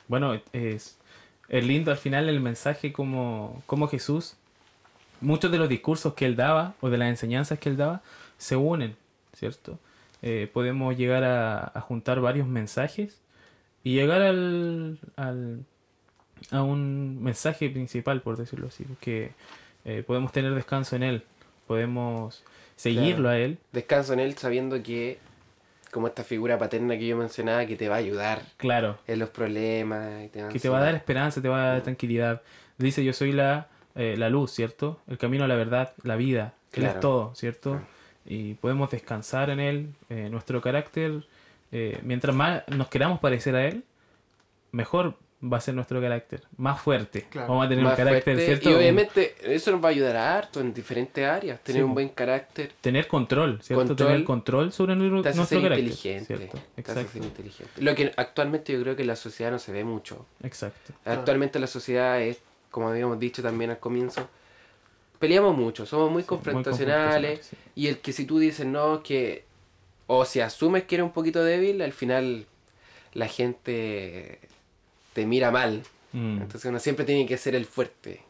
bueno, 0.09 0.35
es, 0.53 0.97
es 1.49 1.65
lindo 1.65 1.91
al 1.91 1.97
final 1.97 2.29
el 2.29 2.41
mensaje 2.41 2.93
como, 2.93 3.63
como 3.67 3.89
Jesús, 3.89 4.35
muchos 5.21 5.51
de 5.53 5.59
los 5.59 5.69
discursos 5.69 6.15
que 6.15 6.27
él 6.27 6.37
daba 6.37 6.75
o 6.81 6.91
de 6.91 6.99
las 6.99 7.09
enseñanzas 7.09 7.59
que 7.59 7.69
él 7.69 7.77
daba 7.77 8.03
se 8.37 8.57
unen, 8.57 8.97
¿cierto? 9.35 9.79
Eh, 10.23 10.51
podemos 10.53 10.97
llegar 10.99 11.25
a, 11.25 11.71
a 11.75 11.81
juntar 11.81 12.21
varios 12.21 12.47
mensajes 12.47 13.19
y 13.85 13.95
llegar 13.95 14.21
al, 14.23 14.99
al- 15.17 15.65
a 16.51 16.63
un 16.63 17.23
mensaje 17.23 17.71
principal, 17.71 18.23
por 18.23 18.37
decirlo 18.37 18.69
así, 18.69 18.85
que 19.01 19.33
eh, 19.85 20.03
podemos 20.07 20.33
tener 20.33 20.55
descanso 20.55 20.97
en 20.97 21.03
él, 21.03 21.25
podemos 21.67 22.45
seguirlo 22.77 23.25
Claro. 23.25 23.29
a 23.31 23.39
él, 23.39 23.59
Descanso 23.73 24.13
en 24.13 24.21
Él 24.21 24.37
sabiendo 24.37 24.83
que, 24.83 25.19
como 25.91 26.07
esta 26.07 26.25
figura 26.25 26.59
paterna 26.59 26.97
que 26.99 27.07
yo 27.07 27.17
mencionaba, 27.17 27.67
que 27.67 27.77
te 27.77 27.89
va 27.89 27.97
a 27.97 27.99
ayudar 27.99 28.43
claro, 28.57 28.99
en 29.07 29.19
los 29.19 29.29
problemas. 29.31 30.25
y 30.25 30.29
te 30.29 30.47
que 30.49 30.59
te 30.61 30.69
va 30.69 30.79
a 30.79 30.83
dar 30.85 30.95
esperanza, 30.95 31.43
te 31.43 31.49
va 31.49 31.63
a 31.65 31.73
dar 31.73 31.83
tranquilidad. 31.83 32.43
Dice, 32.79 33.05
yo 33.05 33.13
soy 33.13 33.33
la, 33.33 33.69
eh, 33.95 34.15
la 34.17 34.31
luz, 34.31 34.53
¿cierto? 34.53 35.01
El 35.09 35.19
camino 35.19 35.45
a 35.45 35.49
la 35.49 35.57
verdad, 35.57 35.93
la 36.03 36.17
vida. 36.17 36.55
Él 36.73 36.81
Claro. 36.83 36.95
es 36.95 37.01
todo, 37.01 37.35
¿cierto? 37.35 37.71
Claro. 37.73 37.87
Y 38.25 38.55
podemos 38.55 38.91
descansar 38.91 39.51
en 39.51 39.61
Él. 39.61 39.89
eh, 40.09 40.29
nuestro 40.31 40.61
carácter, 40.61 41.25
mientras 42.03 42.35
más 42.35 42.63
nos 42.69 42.89
queramos 42.89 43.21
parecer 43.21 43.55
a 43.57 43.65
Él, 43.67 43.85
mejor 44.73 45.17
va 45.43 45.57
a 45.57 45.61
ser 45.61 45.75
nuestro 45.75 46.01
carácter. 46.01 46.43
Más 46.59 46.81
fuerte. 46.81 47.27
Claro. 47.31 47.49
Vamos 47.49 47.67
a 47.67 47.69
tener 47.71 47.85
Más 47.85 47.93
un 47.93 47.97
carácter, 47.97 48.23
fuerte, 48.35 48.45
¿cierto? 48.47 48.71
Y 48.71 48.75
obviamente 48.75 49.35
eso 49.43 49.71
nos 49.73 49.83
va 49.83 49.89
a 49.89 49.91
ayudar 49.91 50.17
a 50.17 50.37
harto 50.39 50.61
en 50.61 50.75
diferentes 50.75 51.27
áreas. 51.27 51.61
Tener 51.63 51.81
Sí, 51.81 51.85
un 51.85 51.95
buen 51.95 52.11
carácter 52.11 52.73
Tener 52.81 53.07
control, 53.09 53.61
¿cierto? 53.63 53.87
Control. 53.87 54.09
Tener 54.09 54.25
control 54.25 54.73
sobre 54.73 54.97
nuestro, 54.97 55.23
te 55.23 55.29
hace 55.31 55.37
nuestro 55.39 55.61
ser 55.61 55.69
carácter. 55.71 55.89
inteligente. 55.91 56.37
¿cierto? 56.37 56.57
Te 56.59 56.59
hace 56.59 56.81
Exacto. 56.81 57.13
ser 57.13 57.23
inteligente. 57.25 57.73
Lo 57.83 57.95
que 57.95 58.13
actualmente 58.17 58.73
yo 58.73 58.83
creo 58.83 58.97
que 58.97 59.03
en 59.03 59.09
la 59.09 59.17
sociedad 59.17 59.51
no 59.51 59.59
se 59.59 59.73
ve 59.73 59.83
mucho. 59.85 60.27
Exacto. 60.43 60.93
Actualmente 61.07 61.59
la 61.59 61.67
sociedad 61.67 62.21
es, 62.21 62.39
como 62.71 62.89
habíamos 62.89 63.19
dicho 63.19 63.43
también 63.43 63.71
al 63.71 63.79
comienzo, 63.79 64.29
peleamos 65.19 65.57
mucho, 65.57 65.87
somos 65.87 66.11
muy 66.11 66.23
Sí, 66.23 66.27
muy 66.27 66.39
confrontacionales 66.39 67.39
confrontacional, 67.41 67.65
sí. 67.75 67.81
y 67.83 67.87
el 67.89 67.99
que 67.99 68.13
si 68.13 68.25
tú 68.27 68.39
dices 68.39 68.67
no, 68.67 69.03
que 69.03 69.45
o 70.07 70.25
si 70.25 70.41
asumes 70.41 70.85
que 70.85 70.97
eres 70.97 71.05
un 71.05 71.13
poquito 71.13 71.43
débil, 71.45 71.81
al 71.83 71.93
final 71.93 72.47
la 73.15 73.27
gente 73.27 74.39
te 75.21 75.27
mira 75.27 75.51
mal. 75.51 75.83
Mm. 76.13 76.41
Entonces 76.41 76.65
uno 76.65 76.79
siempre 76.79 77.05
tiene 77.05 77.27
que 77.27 77.37
ser 77.37 77.55
el 77.55 77.67
fuerte. 77.67 78.23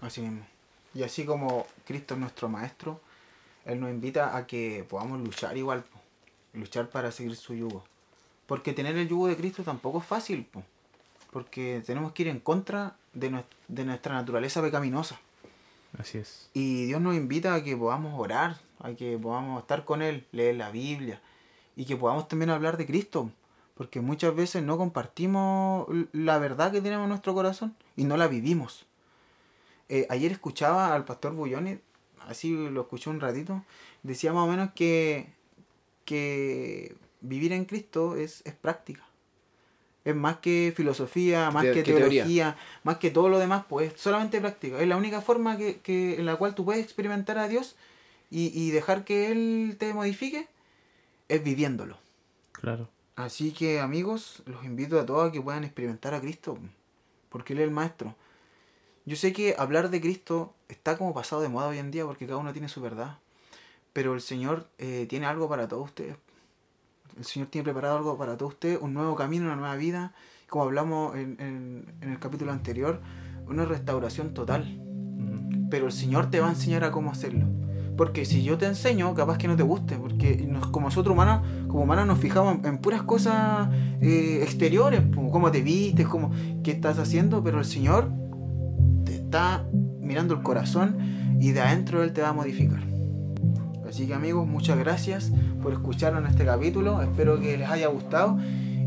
Así 0.00 0.20
mismo. 0.20 0.44
Y 0.92 1.04
así 1.04 1.24
como 1.24 1.66
Cristo 1.86 2.14
es 2.14 2.20
nuestro 2.20 2.48
maestro, 2.48 3.00
Él 3.64 3.78
nos 3.78 3.90
invita 3.90 4.36
a 4.36 4.46
que 4.46 4.84
podamos 4.88 5.20
luchar 5.20 5.56
igual, 5.56 5.84
po. 5.84 6.00
luchar 6.54 6.90
para 6.90 7.12
seguir 7.12 7.36
su 7.36 7.54
yugo. 7.54 7.84
Porque 8.46 8.72
tener 8.72 8.96
el 8.96 9.08
yugo 9.08 9.28
de 9.28 9.36
Cristo 9.36 9.62
tampoco 9.62 9.98
es 9.98 10.04
fácil, 10.04 10.44
po. 10.46 10.64
porque 11.30 11.80
tenemos 11.86 12.12
que 12.12 12.24
ir 12.24 12.28
en 12.28 12.40
contra 12.40 12.96
de, 13.12 13.44
de 13.68 13.84
nuestra 13.84 14.14
naturaleza 14.14 14.60
pecaminosa. 14.60 15.20
Así 15.98 16.18
es. 16.18 16.50
Y 16.54 16.86
Dios 16.86 17.00
nos 17.00 17.14
invita 17.14 17.54
a 17.54 17.62
que 17.62 17.76
podamos 17.76 18.18
orar, 18.18 18.58
a 18.80 18.92
que 18.94 19.16
podamos 19.16 19.60
estar 19.62 19.84
con 19.84 20.02
Él, 20.02 20.26
leer 20.32 20.56
la 20.56 20.70
Biblia 20.70 21.20
y 21.76 21.84
que 21.84 21.96
podamos 21.96 22.26
también 22.26 22.50
hablar 22.50 22.76
de 22.76 22.86
Cristo. 22.86 23.30
Porque 23.76 24.00
muchas 24.00 24.34
veces 24.34 24.62
no 24.62 24.78
compartimos 24.78 25.86
la 26.12 26.38
verdad 26.38 26.72
que 26.72 26.80
tenemos 26.80 27.04
en 27.04 27.10
nuestro 27.10 27.34
corazón 27.34 27.76
y 27.94 28.04
no 28.04 28.16
la 28.16 28.26
vivimos. 28.26 28.86
Eh, 29.88 30.06
ayer 30.08 30.32
escuchaba 30.32 30.94
al 30.94 31.04
pastor 31.04 31.34
Bulloni, 31.34 31.78
así 32.26 32.50
lo 32.70 32.80
escuché 32.82 33.10
un 33.10 33.20
ratito, 33.20 33.62
decía 34.02 34.32
más 34.32 34.44
o 34.44 34.50
menos 34.50 34.70
que, 34.74 35.28
que 36.04 36.96
vivir 37.20 37.52
en 37.52 37.64
Cristo 37.66 38.16
es, 38.16 38.42
es 38.46 38.54
práctica. 38.54 39.02
Es 40.04 40.14
más 40.14 40.38
que 40.38 40.72
filosofía, 40.74 41.50
más 41.50 41.64
Que- 41.64 41.72
que, 41.72 41.82
que 41.82 41.92
teoría. 41.92 42.22
teología, 42.22 42.56
más 42.84 42.98
que 42.98 43.10
todo 43.10 43.28
lo 43.28 43.38
demás, 43.38 43.64
pues 43.68 43.92
solamente 43.96 44.40
práctica. 44.40 44.80
Es 44.80 44.86
la 44.88 44.96
única 44.96 45.20
forma 45.20 45.56
que, 45.58 45.80
que- 45.80 46.14
en 46.18 46.26
la 46.26 46.36
cual 46.36 46.54
tú 46.54 46.64
puedes 46.64 46.82
experimentar 46.82 47.38
a 47.38 47.48
Dios 47.48 47.74
y, 48.30 48.46
y 48.58 48.70
dejar 48.70 49.04
que 49.04 49.30
Él 49.32 49.76
te 49.78 49.92
modifique, 49.94 50.48
es 51.28 51.42
viviéndolo. 51.42 51.98
Claro. 52.52 52.88
Así 53.16 53.52
que 53.52 53.80
amigos, 53.80 54.42
los 54.46 54.64
invito 54.64 55.00
a 55.00 55.06
todos 55.06 55.28
a 55.28 55.32
que 55.32 55.40
puedan 55.40 55.64
experimentar 55.64 56.12
a 56.14 56.20
Cristo, 56.20 56.58
porque 57.30 57.54
Él 57.54 57.60
es 57.60 57.64
el 57.64 57.70
Maestro. 57.70 58.14
Yo 59.06 59.16
sé 59.16 59.32
que 59.32 59.54
hablar 59.58 59.88
de 59.88 60.00
Cristo 60.00 60.52
está 60.68 60.98
como 60.98 61.14
pasado 61.14 61.40
de 61.40 61.48
moda 61.48 61.68
hoy 61.68 61.78
en 61.78 61.90
día 61.90 62.04
porque 62.04 62.26
cada 62.26 62.38
uno 62.38 62.52
tiene 62.52 62.68
su 62.68 62.80
verdad, 62.82 63.18
pero 63.92 64.14
el 64.14 64.20
Señor 64.20 64.68
eh, 64.78 65.06
tiene 65.08 65.26
algo 65.26 65.48
para 65.48 65.66
todos 65.68 65.86
ustedes. 65.86 66.16
El 67.16 67.24
Señor 67.24 67.48
tiene 67.48 67.64
preparado 67.64 67.96
algo 67.96 68.18
para 68.18 68.36
todos 68.36 68.52
ustedes, 68.52 68.78
un 68.82 68.92
nuevo 68.92 69.14
camino, 69.16 69.46
una 69.46 69.56
nueva 69.56 69.76
vida, 69.76 70.12
como 70.48 70.64
hablamos 70.64 71.16
en, 71.16 71.36
en- 71.40 71.94
en 72.02 72.10
el 72.12 72.18
capítulo 72.18 72.52
anterior, 72.52 73.00
una 73.48 73.64
restauración 73.64 74.34
total. 74.34 74.64
Pero 75.70 75.86
el 75.86 75.92
Señor 75.92 76.28
te 76.30 76.40
va 76.40 76.48
a 76.48 76.50
enseñar 76.50 76.84
a 76.84 76.90
cómo 76.90 77.10
hacerlo. 77.10 77.46
Porque 77.96 78.24
si 78.26 78.42
yo 78.42 78.58
te 78.58 78.66
enseño, 78.66 79.14
capaz 79.14 79.38
que 79.38 79.48
no 79.48 79.56
te 79.56 79.62
guste. 79.62 79.96
Porque 79.96 80.46
nos- 80.48 80.66
como 80.68 80.86
nosotros 80.86 81.14
humanos, 81.14 81.46
como 81.68 81.82
humanos 81.84 82.06
nos 82.06 82.18
fijamos 82.18 82.58
en, 82.64 82.78
puras 82.78 83.02
cosas 83.02 83.68
eh, 84.00 84.40
exteriores, 84.42 85.00
como 85.14 85.30
cómo 85.30 85.50
te 85.50 85.62
vistes, 85.62 86.06
cómo, 86.06 86.30
qué 86.62 86.72
estás 86.72 86.98
haciendo. 86.98 87.42
Pero 87.42 87.58
el 87.58 87.64
Señor 87.64 88.10
te 89.04 89.14
está 89.14 89.64
mirando 90.00 90.34
el 90.34 90.42
corazón 90.42 90.96
y 91.40 91.52
de 91.52 91.60
adentro 91.60 92.02
Él 92.02 92.12
te 92.12 92.20
va 92.22 92.28
a 92.28 92.32
modificar. 92.32 92.80
Así 93.88 94.06
que 94.06 94.14
amigos, 94.14 94.46
muchas 94.46 94.78
gracias 94.78 95.32
por 95.62 95.72
escucharnos 95.72 96.22
en 96.22 96.28
este 96.30 96.44
capítulo. 96.44 97.00
Espero 97.02 97.40
que 97.40 97.56
les 97.56 97.68
haya 97.70 97.86
gustado. 97.88 98.36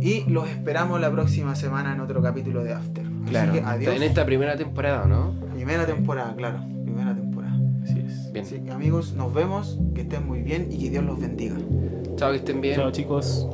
Y 0.01 0.23
los 0.29 0.47
esperamos 0.47 1.01
la 1.01 1.11
próxima 1.11 1.55
semana 1.55 1.93
en 1.93 1.99
otro 1.99 2.21
capítulo 2.21 2.63
de 2.63 2.73
After. 2.73 3.05
Así 3.05 3.29
Claro. 3.31 3.53
que 3.53 3.59
adiós. 3.61 3.95
En 3.95 4.03
esta 4.03 4.25
primera 4.25 4.55
temporada, 4.55 5.05
¿no? 5.07 5.33
Primera 5.55 5.85
temporada, 5.85 6.33
claro. 6.37 6.59
Bien. 8.31 8.45
Así 8.45 8.59
que 8.59 8.71
amigos, 8.71 9.13
nos 9.13 9.33
vemos, 9.33 9.79
que 9.95 10.01
estén 10.01 10.25
muy 10.27 10.41
bien 10.41 10.67
y 10.71 10.77
que 10.79 10.89
Dios 10.89 11.03
los 11.03 11.19
bendiga. 11.19 11.57
Chao, 12.15 12.31
que 12.31 12.37
estén 12.37 12.61
bien. 12.61 12.75
Chao 12.75 12.91
chicos. 12.91 13.47